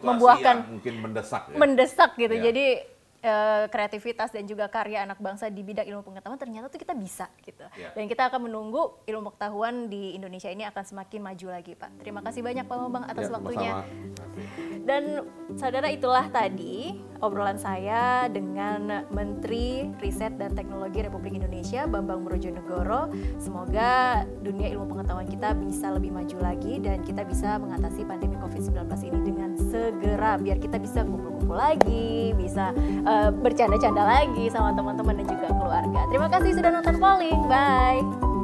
[0.00, 1.52] membuahkan mungkin mendesak.
[1.52, 1.56] Ya.
[1.60, 2.34] Mendesak gitu.
[2.40, 2.42] Ya.
[2.48, 6.92] Jadi uh, kreativitas dan juga karya anak bangsa di bidang ilmu pengetahuan ternyata tuh kita
[6.96, 7.64] bisa gitu.
[7.78, 7.92] Yeah.
[7.94, 12.02] Dan kita akan menunggu ilmu pengetahuan di Indonesia ini akan semakin maju lagi, Pak.
[12.02, 13.72] Terima kasih banyak Pak Bambang atas yeah, waktunya.
[14.86, 15.02] Dan
[15.58, 23.10] saudara itulah tadi obrolan saya dengan Menteri Riset dan Teknologi Republik Indonesia Bambang Brojonegoro.
[23.40, 28.86] Semoga dunia ilmu pengetahuan kita bisa lebih maju lagi dan kita bisa mengatasi pandemi COVID-19
[29.10, 32.70] ini dengan segera biar kita bisa kumpul-kumpul lagi, bisa
[33.06, 36.00] uh, bercanda-canda lagi sama teman-teman dan juga keluarga.
[36.10, 37.40] Terima kasih sudah nonton Polling.
[37.48, 38.35] Bye.